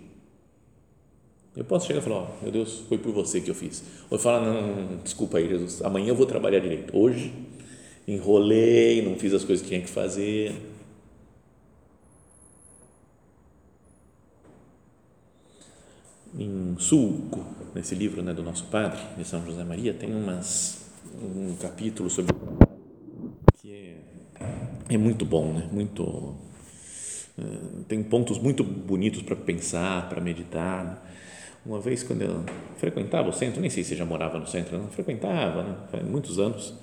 Eu 1.55 1.65
posso 1.65 1.87
chegar 1.87 1.99
e 1.99 2.03
falar, 2.03 2.29
oh, 2.29 2.43
meu 2.43 2.51
Deus, 2.51 2.83
foi 2.87 2.99
por 2.99 3.11
você 3.11 3.41
que 3.41 3.49
eu 3.49 3.55
fiz. 3.55 3.83
Ou 4.11 4.19
falar, 4.19 4.45
não, 4.45 4.91
não, 4.91 4.97
desculpa 4.97 5.39
aí, 5.39 5.49
Jesus, 5.49 5.81
amanhã 5.81 6.09
eu 6.09 6.15
vou 6.15 6.27
trabalhar 6.27 6.59
direito. 6.59 6.95
Hoje, 6.95 7.33
enrolei, 8.07 9.01
não 9.01 9.17
fiz 9.17 9.33
as 9.33 9.43
coisas 9.43 9.63
que 9.63 9.69
tinha 9.69 9.81
que 9.81 9.89
fazer 9.89 10.53
em 16.37 16.75
Sulco, 16.77 17.43
nesse 17.73 17.95
livro 17.95 18.21
né, 18.21 18.33
do 18.33 18.43
nosso 18.43 18.65
padre, 18.65 18.99
de 19.17 19.25
São 19.25 19.43
José 19.45 19.63
Maria, 19.63 19.93
tem 19.93 20.13
umas, 20.13 20.85
um 21.19 21.55
capítulo 21.55 22.09
sobre 22.09 22.33
que 23.59 23.73
é, 23.73 24.93
é 24.93 24.97
muito 24.97 25.25
bom, 25.25 25.51
né? 25.51 25.67
muito, 25.71 26.35
eh, 27.39 27.83
tem 27.87 28.03
pontos 28.03 28.37
muito 28.37 28.63
bonitos 28.63 29.23
para 29.23 29.35
pensar, 29.35 30.07
para 30.07 30.21
meditar. 30.21 30.85
Né? 30.85 30.97
Uma 31.65 31.81
vez, 31.81 32.03
quando 32.03 32.21
eu 32.21 32.43
frequentava 32.77 33.29
o 33.29 33.33
centro, 33.33 33.59
nem 33.59 33.69
sei 33.69 33.83
se 33.83 33.95
já 33.95 34.05
morava 34.05 34.37
no 34.37 34.45
centro, 34.45 34.77
não 34.77 34.89
frequentava, 34.89 35.63
né? 35.63 36.03
muitos 36.03 36.37
anos, 36.37 36.73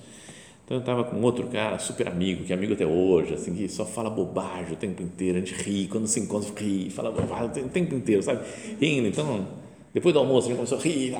então 0.65 0.77
eu 0.77 0.79
estava 0.79 1.03
com 1.03 1.21
outro 1.21 1.45
cara, 1.45 1.77
super 1.77 2.07
amigo, 2.07 2.43
que 2.43 2.51
é 2.51 2.55
amigo 2.55 2.73
até 2.73 2.87
hoje, 2.87 3.35
assim, 3.35 3.53
que 3.53 3.69
só 3.69 3.85
fala 3.85 4.09
bobagem 4.09 4.73
o 4.73 4.75
tempo 4.75 5.03
inteiro, 5.03 5.37
a 5.37 5.39
gente 5.39 5.53
ri, 5.53 5.87
quando 5.87 6.07
se 6.07 6.19
encontra, 6.19 6.49
ri, 6.59 6.89
fala 6.89 7.11
bobagem 7.11 7.63
o 7.63 7.69
tempo 7.69 7.93
inteiro, 7.93 8.23
sabe? 8.23 8.39
Rindo, 8.81 9.07
então, 9.07 9.45
depois 9.93 10.11
do 10.11 10.19
almoço 10.19 10.47
a 10.47 10.49
gente 10.49 10.57
começou 10.57 10.79
a 10.79 10.81
rir, 10.81 11.13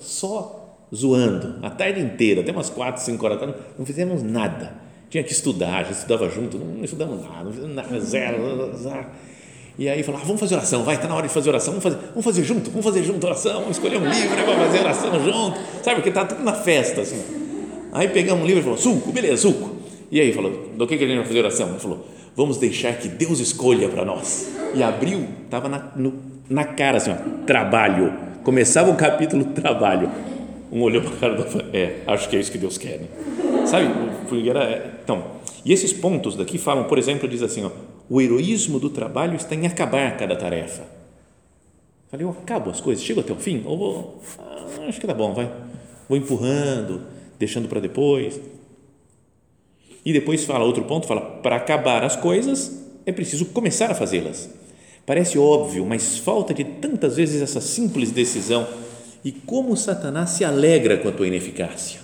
só 0.00 0.74
zoando, 0.94 1.58
a 1.62 1.68
tarde 1.68 2.00
inteira, 2.00 2.40
até 2.40 2.50
umas 2.50 2.70
quatro, 2.70 3.02
cinco 3.02 3.26
horas 3.26 3.38
da 3.38 3.46
tarde, 3.46 3.60
não 3.78 3.84
fizemos 3.84 4.22
nada. 4.22 4.72
Tinha 5.10 5.22
que 5.22 5.32
estudar, 5.32 5.80
a 5.80 5.82
gente 5.82 5.96
estudava 5.96 6.30
junto, 6.30 6.56
não 6.56 6.82
estudamos 6.82 7.22
nada, 7.22 7.44
não 7.44 7.52
fizemos 7.52 7.76
nada, 7.76 8.00
zero, 8.00 8.74
zero. 8.74 9.06
E 9.78 9.86
aí 9.86 10.02
falava, 10.02 10.24
ah, 10.24 10.26
vamos 10.26 10.40
fazer 10.40 10.54
oração, 10.54 10.82
vai, 10.82 10.94
está 10.94 11.08
na 11.08 11.14
hora 11.14 11.28
de 11.28 11.32
fazer 11.34 11.50
oração, 11.50 11.74
vamos 11.74 11.82
fazer, 11.82 11.98
vamos 12.08 12.24
fazer 12.24 12.42
junto, 12.42 12.70
vamos 12.70 12.84
fazer 12.86 13.02
junto 13.02 13.26
oração, 13.26 13.60
vamos 13.60 13.76
escolher 13.76 13.98
um 13.98 14.08
livro 14.08 14.34
para 14.34 14.56
fazer 14.56 14.78
oração 14.80 15.24
junto, 15.24 15.58
sabe, 15.82 15.96
porque 15.96 16.08
está 16.08 16.24
tudo 16.24 16.42
na 16.42 16.54
festa, 16.54 17.02
assim. 17.02 17.41
Aí 17.92 18.08
pegamos 18.08 18.42
um 18.42 18.46
livro 18.46 18.60
e 18.60 18.64
falou, 18.64 18.78
suco, 18.78 19.12
beleza, 19.12 19.42
suco. 19.42 19.76
E 20.10 20.18
aí 20.18 20.32
falou, 20.32 20.70
do 20.74 20.86
que, 20.86 20.96
que 20.96 21.04
a 21.04 21.06
gente 21.06 21.18
vai 21.18 21.26
fazer 21.26 21.38
oração? 21.40 21.68
Ele 21.68 21.78
falou, 21.78 22.06
vamos 22.34 22.56
deixar 22.56 22.94
que 22.94 23.06
Deus 23.06 23.38
escolha 23.38 23.88
para 23.88 24.04
nós. 24.04 24.50
E 24.74 24.82
abriu, 24.82 25.28
estava 25.44 25.68
na, 25.68 25.92
na 26.48 26.64
cara 26.64 26.96
assim, 26.96 27.10
ó, 27.10 27.44
trabalho. 27.44 28.12
Começava 28.42 28.90
o 28.90 28.96
capítulo 28.96 29.44
trabalho. 29.52 30.10
Um 30.72 30.80
olhou 30.80 31.02
para 31.02 31.12
a 31.12 31.16
cara 31.16 31.34
do 31.34 31.42
outro 31.42 31.64
é, 31.74 31.96
acho 32.06 32.30
que 32.30 32.36
é 32.36 32.40
isso 32.40 32.50
que 32.50 32.56
Deus 32.56 32.78
quer. 32.78 32.98
Né? 32.98 33.66
Sabe? 33.66 33.88
Era, 34.48 34.64
é, 34.64 34.90
então, 35.04 35.24
e 35.64 35.72
esses 35.72 35.92
pontos 35.92 36.34
daqui 36.34 36.56
falam, 36.56 36.84
por 36.84 36.98
exemplo, 36.98 37.28
diz 37.28 37.42
assim, 37.42 37.64
ó, 37.64 37.70
o 38.08 38.20
heroísmo 38.20 38.80
do 38.80 38.88
trabalho 38.88 39.36
está 39.36 39.54
em 39.54 39.66
acabar 39.66 40.16
cada 40.16 40.34
tarefa. 40.34 40.82
Falei, 42.10 42.26
eu 42.26 42.30
acabo 42.30 42.70
as 42.70 42.80
coisas, 42.80 43.04
chego 43.04 43.20
até 43.20 43.32
o 43.32 43.36
fim, 43.36 43.62
ou 43.64 43.78
vou, 43.78 44.22
ah, 44.38 44.86
acho 44.88 45.00
que 45.00 45.06
tá 45.06 45.14
bom, 45.14 45.32
vai. 45.32 45.50
Vou 46.08 46.18
empurrando, 46.18 47.02
deixando 47.42 47.68
para 47.68 47.80
depois. 47.80 48.40
E 50.04 50.12
depois 50.12 50.44
fala, 50.44 50.64
outro 50.64 50.84
ponto, 50.84 51.06
fala, 51.06 51.20
para 51.20 51.56
acabar 51.56 52.04
as 52.04 52.14
coisas 52.14 52.80
é 53.04 53.10
preciso 53.10 53.46
começar 53.46 53.90
a 53.90 53.94
fazê-las. 53.94 54.48
Parece 55.04 55.36
óbvio, 55.36 55.84
mas 55.84 56.18
falta 56.18 56.54
de 56.54 56.62
tantas 56.62 57.16
vezes 57.16 57.42
essa 57.42 57.60
simples 57.60 58.12
decisão. 58.12 58.66
E 59.24 59.32
como 59.32 59.76
Satanás 59.76 60.30
se 60.30 60.44
alegra 60.44 60.96
com 60.98 61.08
a 61.08 61.12
tua 61.12 61.26
ineficácia. 61.26 62.00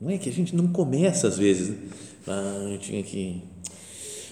Não 0.00 0.10
é 0.10 0.16
que 0.16 0.28
a 0.28 0.32
gente 0.32 0.54
não 0.54 0.68
começa 0.68 1.26
às 1.26 1.36
vezes. 1.36 1.70
Né? 1.70 1.76
Ah, 2.26 2.68
eu 2.70 2.78
tinha 2.78 3.02
que. 3.02 3.42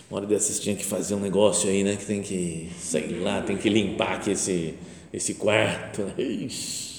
Uma 0.09 0.19
hora 0.19 0.27
dessas 0.27 0.59
tinha 0.61 0.75
que 0.75 0.85
fazer 0.85 1.15
um 1.15 1.21
negócio 1.21 1.69
aí, 1.69 1.85
né? 1.85 1.97
Que 1.97 2.07
tem 2.07 2.23
que, 2.23 2.71
sei 2.81 3.19
lá, 3.21 3.43
tem 3.43 3.57
que 3.57 3.69
limpar 3.69 4.15
aqui 4.15 4.31
esse, 4.31 4.75
esse 5.13 5.35
quarto. 5.35 6.03
Né? 6.03 6.15
Ixi 6.19 6.98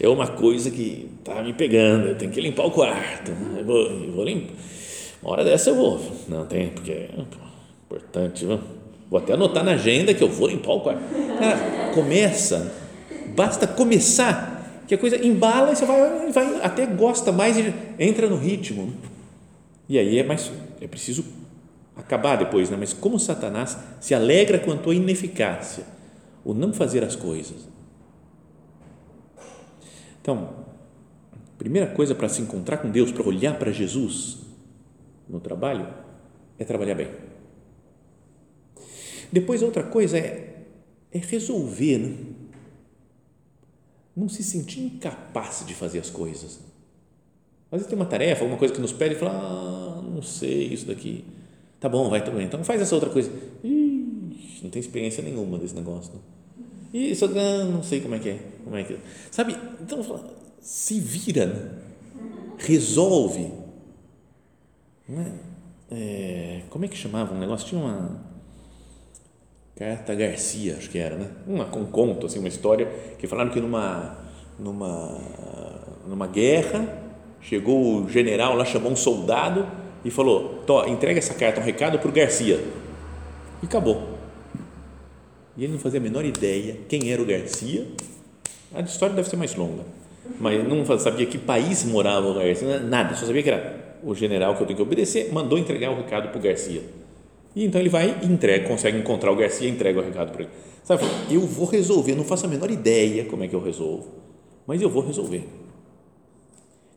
é 0.00 0.08
uma 0.08 0.28
coisa 0.28 0.70
que 0.70 1.08
está 1.18 1.42
me 1.42 1.52
pegando, 1.52 2.08
eu 2.08 2.14
tenho 2.14 2.30
que 2.30 2.40
limpar 2.40 2.66
o 2.66 2.70
quarto, 2.70 3.32
eu 3.56 3.64
vou, 3.64 3.86
eu 3.86 4.12
vou 4.12 4.24
limpar. 4.24 4.54
Uma 5.20 5.32
hora 5.32 5.44
dessa 5.44 5.70
eu 5.70 5.74
vou, 5.74 6.00
não 6.28 6.46
tem, 6.46 6.68
porque 6.68 6.92
é 6.92 7.10
importante, 7.86 8.46
vou 9.10 9.18
até 9.18 9.32
anotar 9.32 9.64
na 9.64 9.72
agenda 9.72 10.14
que 10.14 10.22
eu 10.22 10.28
vou 10.28 10.48
limpar 10.48 10.72
o 10.72 10.80
quarto. 10.80 11.02
Cara, 11.38 11.90
começa, 11.92 12.72
basta 13.34 13.66
começar, 13.66 14.84
que 14.86 14.94
a 14.94 14.98
coisa 14.98 15.16
embala 15.24 15.72
e 15.72 15.76
você 15.76 15.84
vai, 15.84 16.30
vai 16.30 16.60
até 16.62 16.86
gosta 16.86 17.32
mais 17.32 17.58
e 17.58 17.74
entra 17.98 18.28
no 18.28 18.36
ritmo. 18.36 18.92
E 19.88 19.98
aí 19.98 20.18
é 20.18 20.22
mais, 20.22 20.50
é 20.80 20.86
preciso 20.86 21.24
acabar 21.96 22.36
depois, 22.36 22.70
né? 22.70 22.76
mas 22.78 22.92
como 22.92 23.18
Satanás 23.18 23.76
se 24.00 24.14
alegra 24.14 24.58
com 24.58 24.70
a 24.70 24.76
tua 24.76 24.94
ineficácia, 24.94 25.84
o 26.44 26.54
não 26.54 26.72
fazer 26.72 27.02
as 27.02 27.16
coisas 27.16 27.77
então, 30.28 30.66
primeira 31.56 31.86
coisa 31.94 32.14
para 32.14 32.28
se 32.28 32.42
encontrar 32.42 32.76
com 32.76 32.90
Deus, 32.90 33.10
para 33.10 33.26
olhar 33.26 33.58
para 33.58 33.72
Jesus 33.72 34.40
no 35.26 35.40
trabalho, 35.40 35.88
é 36.58 36.64
trabalhar 36.64 36.94
bem. 36.94 37.08
Depois, 39.32 39.62
outra 39.62 39.82
coisa 39.82 40.18
é, 40.18 40.66
é 41.10 41.18
resolver, 41.18 41.98
né? 41.98 42.16
não 44.14 44.28
se 44.28 44.42
sentir 44.42 44.80
incapaz 44.80 45.64
de 45.66 45.74
fazer 45.74 46.00
as 46.00 46.10
coisas. 46.10 46.60
Às 47.70 47.78
vezes 47.78 47.86
tem 47.86 47.96
uma 47.96 48.04
tarefa, 48.04 48.42
alguma 48.42 48.58
coisa 48.58 48.74
que 48.74 48.80
nos 48.82 48.92
pede 48.92 49.14
e 49.14 49.18
fala, 49.18 49.32
ah, 49.32 50.02
não 50.02 50.20
sei 50.20 50.74
isso 50.74 50.86
daqui. 50.86 51.24
Tá 51.80 51.88
bom, 51.88 52.10
vai, 52.10 52.22
também. 52.22 52.44
Então 52.44 52.62
faz 52.62 52.82
essa 52.82 52.94
outra 52.94 53.08
coisa. 53.08 53.32
Ixi, 53.64 54.62
não 54.62 54.68
tem 54.68 54.80
experiência 54.80 55.22
nenhuma 55.22 55.56
desse 55.56 55.74
negócio. 55.74 56.12
Não. 56.12 56.37
Isso, 56.92 57.28
não, 57.28 57.64
não 57.66 57.82
sei 57.82 58.00
como 58.00 58.14
é 58.14 58.18
que 58.18 58.30
é. 58.30 58.38
Como 58.64 58.76
é 58.76 58.84
que 58.84 58.94
é. 58.94 58.98
Sabe? 59.30 59.56
Então, 59.80 60.02
se 60.60 61.00
vira, 61.00 61.46
né? 61.46 61.88
resolve. 62.58 63.52
Não 65.08 65.22
é? 65.22 65.32
É, 65.90 66.60
como 66.68 66.84
é 66.84 66.88
que 66.88 66.96
chamava 66.96 67.34
um 67.34 67.38
negócio? 67.38 67.66
Tinha 67.66 67.80
uma. 67.80 68.28
Carta 69.76 70.12
Garcia, 70.14 70.76
acho 70.76 70.90
que 70.90 70.98
era, 70.98 71.16
né? 71.16 71.30
Uma, 71.46 71.64
um 71.76 71.86
conto, 71.86 72.26
assim, 72.26 72.40
uma 72.40 72.48
história 72.48 72.86
que 73.16 73.28
falaram 73.28 73.50
que 73.50 73.60
numa, 73.60 74.18
numa, 74.58 75.20
numa 76.04 76.26
guerra 76.26 77.00
chegou 77.40 78.02
o 78.02 78.08
general 78.08 78.56
lá, 78.56 78.64
chamou 78.64 78.90
um 78.90 78.96
soldado 78.96 79.66
e 80.04 80.10
falou: 80.10 80.64
entrega 80.88 81.18
essa 81.18 81.32
carta, 81.32 81.60
um 81.60 81.64
recado 81.64 81.98
para 81.98 82.08
o 82.08 82.12
Garcia. 82.12 82.60
E 83.62 83.66
acabou. 83.66 84.17
E 85.58 85.64
ele 85.64 85.72
não 85.72 85.80
fazia 85.80 85.98
a 85.98 86.02
menor 86.02 86.24
ideia 86.24 86.76
quem 86.88 87.10
era 87.10 87.20
o 87.20 87.26
Garcia. 87.26 87.84
A 88.72 88.80
história 88.80 89.14
deve 89.14 89.28
ser 89.28 89.36
mais 89.36 89.56
longa, 89.56 89.82
mas 90.38 90.66
não 90.66 90.84
sabia 90.98 91.26
que 91.26 91.36
país 91.36 91.84
morava 91.84 92.28
o 92.28 92.34
Garcia, 92.34 92.78
nada, 92.78 93.16
só 93.16 93.26
sabia 93.26 93.42
que 93.42 93.50
era 93.50 93.98
o 94.04 94.14
general 94.14 94.54
que 94.54 94.62
eu 94.62 94.66
tenho 94.66 94.76
que 94.76 94.82
obedecer, 94.82 95.32
mandou 95.32 95.58
entregar 95.58 95.90
o 95.90 95.96
recado 95.96 96.28
para 96.28 96.38
o 96.38 96.40
Garcia. 96.40 96.82
E 97.56 97.64
então 97.64 97.80
ele 97.80 97.88
vai 97.88 98.20
e 98.22 98.26
entrega, 98.26 98.68
consegue 98.68 98.98
encontrar 98.98 99.32
o 99.32 99.36
Garcia 99.36 99.66
e 99.66 99.70
entrega 99.70 99.98
o 99.98 100.04
recado 100.04 100.30
para 100.30 100.42
ele. 100.42 100.50
Sabe, 100.84 101.02
eu 101.30 101.40
vou 101.40 101.66
resolver, 101.66 102.14
não 102.14 102.24
faço 102.24 102.46
a 102.46 102.48
menor 102.48 102.70
ideia 102.70 103.24
como 103.24 103.42
é 103.42 103.48
que 103.48 103.54
eu 103.54 103.60
resolvo, 103.60 104.06
mas 104.66 104.80
eu 104.80 104.88
vou 104.88 105.02
resolver. 105.02 105.44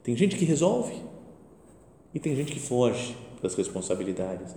Tem 0.03 0.15
gente 0.15 0.35
que 0.35 0.45
resolve 0.45 0.93
e 2.13 2.19
tem 2.19 2.35
gente 2.35 2.51
que 2.51 2.59
foge 2.59 3.15
das 3.41 3.55
responsabilidades. 3.55 4.53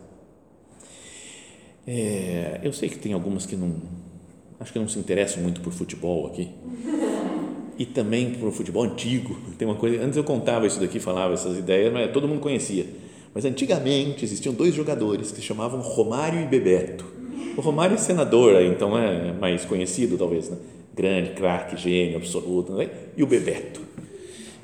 É, 1.86 2.60
eu 2.62 2.72
sei 2.72 2.88
que 2.88 2.98
tem 2.98 3.12
algumas 3.12 3.44
que 3.44 3.56
não, 3.56 3.74
acho 4.58 4.72
que 4.72 4.78
não 4.78 4.88
se 4.88 4.98
interessam 4.98 5.42
muito 5.42 5.60
por 5.60 5.72
futebol 5.72 6.26
aqui. 6.26 6.48
E 7.78 7.84
também 7.84 8.32
por 8.34 8.52
futebol 8.52 8.84
antigo. 8.84 9.36
Tem 9.58 9.66
uma 9.66 9.76
coisa, 9.76 10.02
antes 10.02 10.16
eu 10.16 10.24
contava 10.24 10.66
isso 10.66 10.80
daqui, 10.80 10.98
falava 11.00 11.34
essas 11.34 11.58
ideias, 11.58 11.92
mas 11.92 12.10
todo 12.12 12.28
mundo 12.28 12.40
conhecia. 12.40 12.86
Mas 13.34 13.44
antigamente 13.44 14.24
existiam 14.24 14.54
dois 14.54 14.74
jogadores 14.74 15.30
que 15.30 15.38
se 15.38 15.42
chamavam 15.42 15.80
Romário 15.80 16.40
e 16.40 16.46
Bebeto. 16.46 17.04
O 17.56 17.60
Romário 17.60 17.94
é 17.94 17.98
senador, 17.98 18.62
então 18.62 18.96
é 18.96 19.32
mais 19.32 19.64
conhecido 19.64 20.16
talvez, 20.16 20.48
né? 20.48 20.56
grande, 20.94 21.30
craque, 21.30 21.76
gênio 21.76 22.16
absoluto, 22.16 22.72
né? 22.72 22.88
e 23.16 23.22
o 23.22 23.26
Bebeto, 23.26 23.80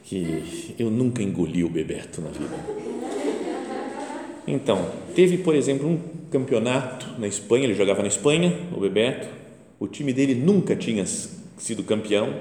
que 0.05 0.75
eu 0.79 0.91
nunca 0.91 1.23
engoli 1.23 1.65
o 1.65 1.69
Bebeto 1.69 2.21
na 2.21 2.31
vida. 2.31 2.55
Então, 4.47 4.89
teve, 5.15 5.39
por 5.39 5.55
exemplo, 5.55 5.89
um 5.89 5.99
campeonato 6.31 7.19
na 7.19 7.27
Espanha, 7.27 7.65
ele 7.65 7.75
jogava 7.75 8.03
na 8.03 8.09
Espanha, 8.09 8.57
o 8.75 8.81
Bebeto, 8.81 9.29
o 9.79 9.89
time 9.89 10.13
dele 10.13 10.35
nunca 10.35 10.77
tinha 10.77 11.05
sido 11.05 11.83
campeão, 11.83 12.35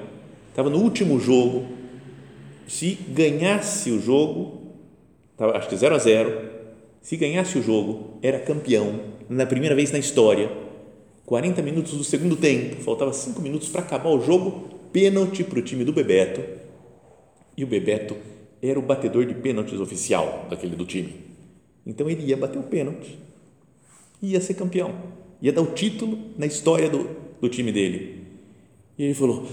estava 0.50 0.70
no 0.70 0.78
último 0.78 1.20
jogo, 1.20 1.66
se 2.68 2.98
ganhasse 3.10 3.92
o 3.92 4.00
jogo, 4.00 4.62
estava, 5.32 5.58
acho 5.58 5.68
que 5.68 5.76
0 5.76 5.96
a 5.96 5.98
0 5.98 6.50
se 7.02 7.16
ganhasse 7.18 7.58
o 7.58 7.64
jogo, 7.64 8.20
era 8.22 8.40
campeão, 8.40 9.00
na 9.28 9.46
primeira 9.46 9.74
vez 9.74 9.92
na 9.92 9.98
história, 9.98 10.52
40 11.26 11.62
minutos 11.62 11.94
do 11.94 12.04
segundo 12.04 12.36
tempo, 12.36 12.82
faltava 12.84 13.14
5 13.14 13.42
minutos 13.42 13.70
para 13.70 13.82
acabar 13.82 14.10
o 14.10 14.22
jogo, 14.22 14.70
pênalti 14.92 15.44
para 15.44 15.60
o 15.60 15.62
time 15.62 15.84
do 15.84 15.94
Bebeto, 15.94 16.44
e 17.58 17.64
o 17.64 17.68
Bebeto 17.68 18.16
era 18.62 18.78
o 18.78 18.82
batedor 18.82 19.26
de 19.26 19.34
pênaltis 19.34 19.80
oficial 19.80 20.46
daquele 20.50 20.76
do 20.76 20.86
time, 20.86 21.16
então 21.88 22.10
ele 22.10 22.26
ia 22.26 22.38
bater 22.38 22.60
o 22.60 22.64
pênalti, 22.64 23.18
ia 24.22 24.42
ser 24.42 24.54
campeão, 24.54 24.94
ia 25.42 25.52
dar 25.52 25.62
o 25.62 25.68
título 25.68 26.18
na 26.38 26.46
história 26.46 26.90
do, 26.90 27.10
do 27.42 27.50
time 27.50 27.72
dele. 27.72 28.24
E 28.98 29.04
ele 29.04 29.14
falou: 29.14 29.46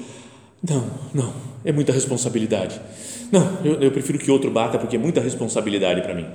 Não, 0.68 0.90
não, 1.14 1.32
é 1.64 1.72
muita 1.72 1.92
responsabilidade. 1.92 2.80
Não, 3.30 3.58
eu, 3.64 3.80
eu 3.80 3.90
prefiro 3.90 4.18
que 4.18 4.30
outro 4.30 4.50
bata 4.50 4.78
porque 4.78 4.96
é 4.96 4.98
muita 4.98 5.20
responsabilidade 5.20 6.02
para 6.02 6.14
mim. 6.14 6.26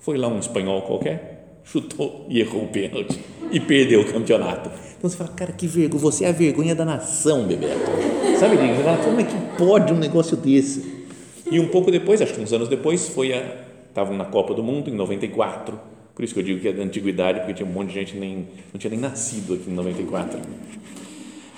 Foi 0.00 0.18
lá 0.18 0.28
um 0.28 0.38
espanhol 0.38 0.82
qualquer, 0.82 1.60
chutou 1.64 2.26
e 2.28 2.40
errou 2.40 2.64
o 2.64 2.68
pênalti 2.68 3.20
e 3.50 3.60
perdeu 3.60 4.00
o 4.00 4.12
campeonato. 4.12 4.70
Então 4.98 5.08
você 5.08 5.16
fala, 5.16 5.30
cara, 5.30 5.52
que 5.52 5.66
vergonha, 5.66 6.00
você 6.00 6.24
é 6.24 6.28
a 6.28 6.32
vergonha 6.32 6.74
da 6.74 6.84
nação, 6.84 7.46
Bebeto. 7.46 7.90
Sabe, 8.38 8.56
você 8.56 8.82
fala, 8.82 8.98
como 8.98 9.20
é 9.20 9.24
que 9.24 9.34
pode 9.56 9.92
um 9.92 9.98
negócio 9.98 10.36
desse? 10.36 11.04
E 11.50 11.60
um 11.60 11.68
pouco 11.68 11.90
depois, 11.90 12.20
acho 12.22 12.34
que 12.34 12.40
uns 12.40 12.52
anos 12.52 12.68
depois, 12.68 13.08
foi 13.08 13.32
a. 13.32 13.62
Estavam 13.88 14.16
na 14.16 14.24
Copa 14.24 14.54
do 14.54 14.62
Mundo, 14.62 14.88
em 14.88 14.94
94 14.94 15.78
por 16.14 16.24
isso 16.24 16.34
que 16.34 16.40
eu 16.40 16.44
digo 16.44 16.60
que 16.60 16.68
é 16.68 16.72
da 16.72 16.82
antiguidade, 16.82 17.40
porque 17.40 17.54
tinha 17.54 17.68
um 17.68 17.72
monte 17.72 17.88
de 17.88 17.94
gente 17.94 18.16
nem 18.16 18.48
não 18.72 18.78
tinha 18.78 18.90
nem 18.90 19.00
nascido 19.00 19.54
aqui 19.54 19.70
em 19.70 19.74
94. 19.74 20.38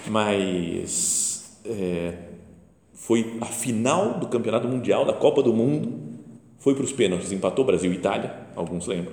Mas 0.07 1.59
é, 1.65 2.15
foi 2.93 3.37
a 3.41 3.47
final 3.47 4.19
do 4.19 4.29
Campeonato 4.29 4.69
Mundial, 4.69 5.05
da 5.05 5.13
Copa 5.13 5.43
do 5.43 5.53
Mundo, 5.53 5.93
foi 6.59 6.75
para 6.75 6.85
os 6.85 6.93
pênaltis, 6.93 7.33
empatou 7.33 7.65
Brasil 7.65 7.93
e 7.93 7.97
Itália, 7.97 8.33
alguns 8.55 8.87
lembram. 8.87 9.13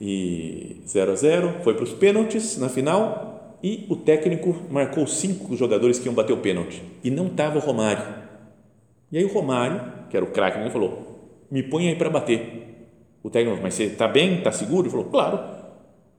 E 0.00 0.82
0 0.86 1.12
a 1.12 1.14
0, 1.14 1.54
foi 1.62 1.74
para 1.74 1.84
os 1.84 1.92
pênaltis 1.92 2.58
na 2.58 2.68
final 2.68 3.58
e 3.62 3.86
o 3.88 3.96
técnico 3.96 4.54
marcou 4.70 5.06
cinco 5.06 5.56
jogadores 5.56 5.98
que 5.98 6.06
iam 6.06 6.14
bater 6.14 6.32
o 6.32 6.36
pênalti 6.36 6.82
e 7.02 7.10
não 7.10 7.28
estava 7.28 7.58
o 7.58 7.60
Romário. 7.60 8.04
E 9.10 9.16
aí 9.16 9.24
o 9.24 9.32
Romário, 9.32 9.80
que 10.10 10.16
era 10.16 10.24
o 10.24 10.30
craque, 10.30 10.70
falou: 10.70 11.30
"Me 11.50 11.62
põe 11.62 11.88
aí 11.88 11.96
para 11.96 12.10
bater". 12.10 12.73
O 13.24 13.30
técnico, 13.30 13.58
mas 13.62 13.72
você 13.72 13.84
está 13.84 14.06
bem? 14.06 14.36
Está 14.36 14.52
seguro? 14.52 14.82
Ele 14.82 14.90
falou, 14.90 15.06
claro. 15.06 15.40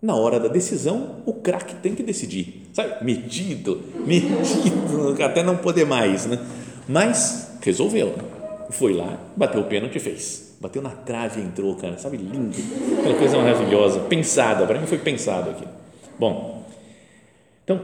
Na 0.01 0.15
hora 0.15 0.39
da 0.39 0.47
decisão, 0.47 1.21
o 1.23 1.33
craque 1.33 1.75
tem 1.75 1.93
que 1.93 2.01
decidir. 2.01 2.63
Sabe? 2.73 3.05
Metido, 3.05 3.79
metido, 4.05 5.23
até 5.23 5.43
não 5.43 5.55
poder 5.55 5.85
mais, 5.85 6.25
né? 6.25 6.39
Mas 6.89 7.57
resolveu. 7.61 8.15
Foi 8.71 8.93
lá, 8.93 9.19
bateu 9.37 9.61
o 9.61 9.65
pênalti 9.65 9.97
e 9.97 9.99
fez. 9.99 10.57
Bateu 10.59 10.81
na 10.81 10.89
trave 10.89 11.41
e 11.41 11.43
entrou, 11.43 11.75
cara. 11.75 11.95
Sabe? 11.99 12.17
Lindo. 12.17 12.57
Aquela 12.99 13.15
coisa 13.15 13.37
maravilhosa. 13.37 13.99
Pensada. 13.99 14.65
Para 14.65 14.79
mim 14.79 14.87
foi 14.87 14.97
pensado 14.97 15.51
aqui. 15.51 15.65
Bom, 16.17 16.65
então, 17.63 17.79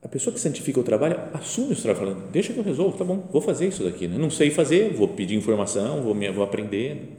a 0.00 0.06
pessoa 0.06 0.32
que 0.32 0.38
santifica 0.38 0.78
o 0.78 0.84
trabalho 0.84 1.18
assume 1.34 1.72
o 1.72 1.76
trabalho, 1.76 2.06
falando, 2.06 2.30
deixa 2.30 2.52
que 2.52 2.58
eu 2.60 2.64
resolvo, 2.64 2.96
tá 2.96 3.04
bom, 3.04 3.24
vou 3.32 3.42
fazer 3.42 3.66
isso 3.66 3.82
daqui. 3.82 4.06
Né? 4.06 4.16
Não 4.16 4.30
sei 4.30 4.50
fazer, 4.50 4.92
vou 4.92 5.08
pedir 5.08 5.34
informação, 5.34 6.02
vou, 6.02 6.14
me, 6.14 6.30
vou 6.30 6.44
aprender 6.44 7.18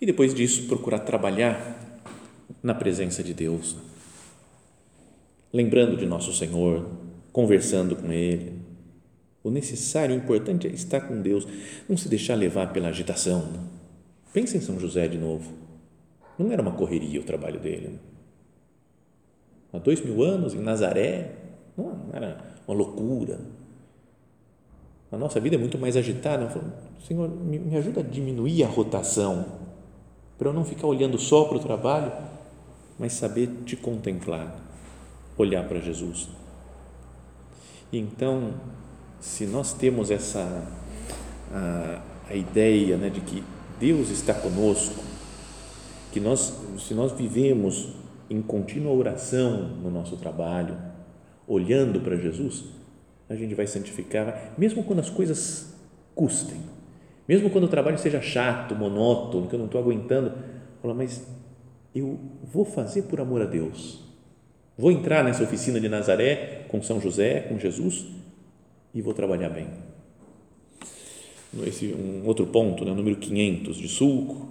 e 0.00 0.06
depois 0.06 0.32
disso 0.32 0.66
procurar 0.66 1.00
trabalhar 1.00 1.78
na 2.62 2.74
presença 2.74 3.22
de 3.22 3.34
Deus, 3.34 3.76
lembrando 5.52 5.96
de 5.96 6.06
nosso 6.06 6.32
Senhor, 6.32 6.88
conversando 7.32 7.94
com 7.94 8.10
Ele. 8.10 8.60
O 9.42 9.50
necessário, 9.50 10.14
o 10.14 10.18
importante 10.18 10.66
é 10.66 10.70
estar 10.70 11.02
com 11.02 11.20
Deus, 11.20 11.46
não 11.88 11.96
se 11.96 12.08
deixar 12.08 12.34
levar 12.34 12.72
pela 12.72 12.88
agitação. 12.88 13.50
Não. 13.52 13.68
Pensa 14.32 14.56
em 14.56 14.60
São 14.60 14.78
José 14.78 15.08
de 15.08 15.18
novo. 15.18 15.52
Não 16.38 16.52
era 16.52 16.62
uma 16.62 16.72
correria 16.72 17.20
o 17.20 17.24
trabalho 17.24 17.58
dele. 17.58 17.88
Não. 17.88 19.80
Há 19.80 19.82
dois 19.82 20.04
mil 20.04 20.22
anos, 20.22 20.52
em 20.52 20.58
Nazaré, 20.58 21.32
não 21.76 22.10
era 22.12 22.54
uma 22.66 22.76
loucura. 22.76 23.40
A 25.12 25.16
nossa 25.16 25.40
vida 25.40 25.56
é 25.56 25.58
muito 25.58 25.78
mais 25.78 25.96
agitada. 25.96 26.48
Senhor, 27.06 27.28
me 27.28 27.76
ajuda 27.76 28.00
a 28.00 28.04
diminuir 28.04 28.62
a 28.62 28.68
rotação 28.68 29.59
para 30.40 30.48
eu 30.48 30.54
não 30.54 30.64
ficar 30.64 30.86
olhando 30.86 31.18
só 31.18 31.44
para 31.44 31.58
o 31.58 31.60
trabalho, 31.60 32.10
mas 32.98 33.12
saber 33.12 33.46
te 33.66 33.76
contemplar, 33.76 34.58
olhar 35.36 35.68
para 35.68 35.78
Jesus. 35.80 36.30
Então, 37.92 38.54
se 39.20 39.44
nós 39.44 39.74
temos 39.74 40.10
essa 40.10 40.66
a, 41.52 42.00
a 42.30 42.34
ideia 42.34 42.96
né, 42.96 43.10
de 43.10 43.20
que 43.20 43.44
Deus 43.78 44.08
está 44.08 44.32
conosco, 44.32 45.04
que 46.10 46.18
nós, 46.18 46.54
se 46.78 46.94
nós 46.94 47.12
vivemos 47.12 47.90
em 48.30 48.40
contínua 48.40 48.94
oração 48.94 49.68
no 49.82 49.90
nosso 49.90 50.16
trabalho, 50.16 50.74
olhando 51.46 52.00
para 52.00 52.16
Jesus, 52.16 52.64
a 53.28 53.34
gente 53.34 53.54
vai 53.54 53.66
santificar, 53.66 54.54
mesmo 54.56 54.84
quando 54.84 55.00
as 55.00 55.10
coisas 55.10 55.74
custem 56.14 56.79
mesmo 57.30 57.48
quando 57.48 57.62
o 57.62 57.68
trabalho 57.68 57.96
seja 57.96 58.20
chato, 58.20 58.74
monótono, 58.74 59.46
que 59.46 59.54
eu 59.54 59.58
não 59.60 59.66
estou 59.66 59.80
aguentando, 59.80 60.32
fala, 60.82 60.92
mas 60.92 61.24
eu 61.94 62.18
vou 62.42 62.64
fazer 62.64 63.02
por 63.02 63.20
amor 63.20 63.40
a 63.40 63.44
Deus. 63.44 64.00
Vou 64.76 64.90
entrar 64.90 65.22
nessa 65.22 65.44
oficina 65.44 65.78
de 65.78 65.88
Nazaré 65.88 66.64
com 66.66 66.82
São 66.82 67.00
José, 67.00 67.42
com 67.42 67.56
Jesus 67.56 68.04
e 68.92 69.00
vou 69.00 69.14
trabalhar 69.14 69.48
bem. 69.48 69.68
Esse 71.64 71.94
um 71.94 72.26
outro 72.26 72.48
ponto, 72.48 72.84
né, 72.84 72.92
número 72.92 73.14
500 73.14 73.76
de 73.76 73.86
sulco, 73.86 74.48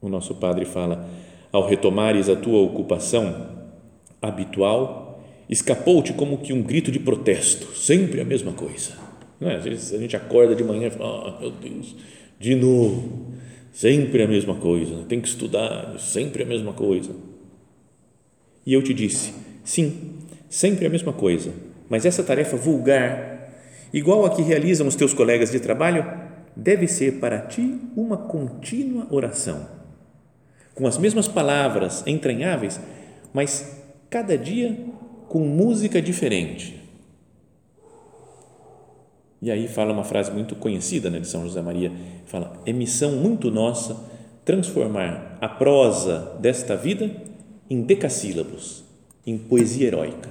o 0.00 0.08
nosso 0.08 0.34
padre 0.34 0.64
fala: 0.64 1.08
ao 1.52 1.68
retomares 1.68 2.28
a 2.28 2.34
tua 2.34 2.58
ocupação 2.62 3.46
habitual, 4.20 5.22
escapou-te 5.48 6.14
como 6.14 6.38
que 6.38 6.52
um 6.52 6.62
grito 6.62 6.90
de 6.90 6.98
protesto, 6.98 7.72
sempre 7.76 8.20
a 8.20 8.24
mesma 8.24 8.50
coisa 8.50 9.09
não 9.40 9.50
é? 9.50 9.56
Às 9.56 9.64
vezes 9.64 9.92
a 9.94 9.98
gente 9.98 10.14
acorda 10.14 10.54
de 10.54 10.62
manhã 10.62 10.88
e 10.88 10.90
fala, 10.90 11.36
oh, 11.36 11.40
meu 11.40 11.50
Deus, 11.50 11.96
de 12.38 12.54
novo, 12.54 13.32
sempre 13.72 14.22
a 14.22 14.28
mesma 14.28 14.54
coisa, 14.56 15.04
tem 15.08 15.20
que 15.20 15.28
estudar, 15.28 15.98
sempre 15.98 16.42
a 16.42 16.46
mesma 16.46 16.72
coisa. 16.72 17.10
E 18.66 18.74
eu 18.74 18.82
te 18.82 18.92
disse, 18.92 19.32
sim, 19.64 20.18
sempre 20.48 20.86
a 20.86 20.90
mesma 20.90 21.12
coisa, 21.12 21.52
mas 21.88 22.04
essa 22.04 22.22
tarefa 22.22 22.56
vulgar, 22.56 23.50
igual 23.92 24.26
a 24.26 24.30
que 24.30 24.42
realizam 24.42 24.86
os 24.86 24.94
teus 24.94 25.14
colegas 25.14 25.50
de 25.50 25.58
trabalho, 25.58 26.04
deve 26.54 26.86
ser 26.86 27.14
para 27.14 27.40
ti 27.40 27.78
uma 27.96 28.16
contínua 28.16 29.06
oração. 29.10 29.66
Com 30.74 30.86
as 30.86 30.98
mesmas 30.98 31.26
palavras 31.26 32.04
entranháveis, 32.06 32.80
mas 33.32 33.76
cada 34.08 34.36
dia 34.36 34.78
com 35.28 35.40
música 35.40 36.02
diferente. 36.02 36.79
E 39.42 39.50
aí 39.50 39.68
fala 39.68 39.92
uma 39.92 40.04
frase 40.04 40.30
muito 40.30 40.54
conhecida 40.54 41.08
né, 41.08 41.18
de 41.18 41.26
São 41.26 41.44
José 41.44 41.62
Maria, 41.62 41.90
fala, 42.26 42.60
é 42.66 42.72
missão 42.72 43.12
muito 43.12 43.50
nossa 43.50 43.96
transformar 44.44 45.38
a 45.40 45.48
prosa 45.48 46.36
desta 46.40 46.76
vida 46.76 47.10
em 47.68 47.82
decassílabos, 47.82 48.84
em 49.26 49.38
poesia 49.38 49.86
heróica, 49.86 50.30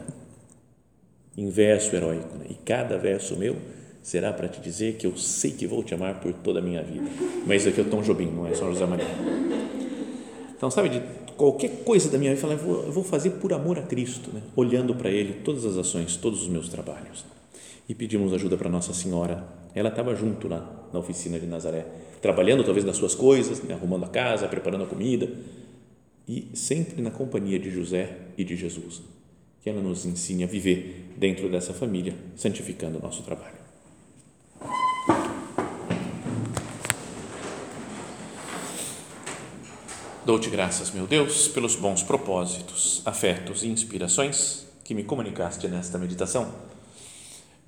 em 1.37 1.49
verso 1.49 1.95
heróico. 1.95 2.37
Né? 2.37 2.47
E 2.49 2.53
cada 2.53 2.97
verso 2.97 3.35
meu 3.35 3.55
será 4.01 4.31
para 4.31 4.47
te 4.47 4.59
dizer 4.61 4.95
que 4.95 5.07
eu 5.07 5.15
sei 5.17 5.51
que 5.51 5.65
vou 5.65 5.83
te 5.83 5.93
amar 5.93 6.19
por 6.19 6.33
toda 6.33 6.59
a 6.59 6.61
minha 6.61 6.83
vida. 6.83 7.09
Mas 7.47 7.61
isso 7.61 7.69
aqui 7.69 7.81
é 7.81 7.83
o 7.83 7.89
Tom 7.89 8.01
Jobim, 8.01 8.27
não 8.27 8.45
é 8.45 8.53
São 8.53 8.71
José 8.71 8.85
Maria. 8.85 9.07
Então, 10.55 10.69
sabe, 10.69 10.89
de 10.89 11.01
qualquer 11.37 11.83
coisa 11.83 12.09
da 12.09 12.17
minha 12.17 12.35
vida, 12.35 12.47
eu, 12.47 12.57
vou, 12.57 12.83
eu 12.83 12.91
vou 12.91 13.03
fazer 13.03 13.31
por 13.31 13.53
amor 13.53 13.79
a 13.79 13.81
Cristo, 13.81 14.29
né? 14.33 14.41
olhando 14.55 14.93
para 14.93 15.09
Ele 15.09 15.41
todas 15.43 15.65
as 15.65 15.77
ações, 15.77 16.17
todos 16.17 16.43
os 16.43 16.49
meus 16.49 16.67
trabalhos. 16.67 17.23
E 17.89 17.95
pedimos 17.95 18.31
ajuda 18.31 18.55
para 18.55 18.69
Nossa 18.69 18.93
Senhora. 18.93 19.47
Ela 19.73 19.89
estava 19.89 20.15
junto 20.15 20.47
lá 20.47 20.87
na 20.93 20.99
oficina 20.99 21.39
de 21.39 21.47
Nazaré, 21.47 21.87
trabalhando 22.21 22.63
talvez 22.63 22.85
nas 22.85 22.95
suas 22.95 23.15
coisas, 23.15 23.63
né? 23.63 23.73
arrumando 23.73 24.05
a 24.05 24.07
casa, 24.07 24.47
preparando 24.47 24.83
a 24.83 24.87
comida, 24.87 25.27
e 26.27 26.51
sempre 26.53 27.01
na 27.01 27.09
companhia 27.09 27.57
de 27.57 27.71
José 27.71 28.15
e 28.37 28.43
de 28.43 28.55
Jesus. 28.55 29.01
Que 29.59 29.71
ela 29.71 29.81
nos 29.81 30.05
ensine 30.05 30.43
a 30.43 30.47
viver 30.47 31.13
dentro 31.17 31.49
dessa 31.49 31.73
família, 31.73 32.13
santificando 32.35 32.99
o 32.99 33.01
nosso 33.01 33.23
trabalho. 33.23 33.57
Dou-te 40.23 40.49
graças, 40.51 40.91
meu 40.91 41.07
Deus, 41.07 41.47
pelos 41.47 41.75
bons 41.75 42.03
propósitos, 42.03 43.01
afetos 43.03 43.63
e 43.63 43.67
inspirações 43.67 44.67
que 44.83 44.93
me 44.93 45.03
comunicaste 45.03 45.67
nesta 45.67 45.97
meditação. 45.97 46.53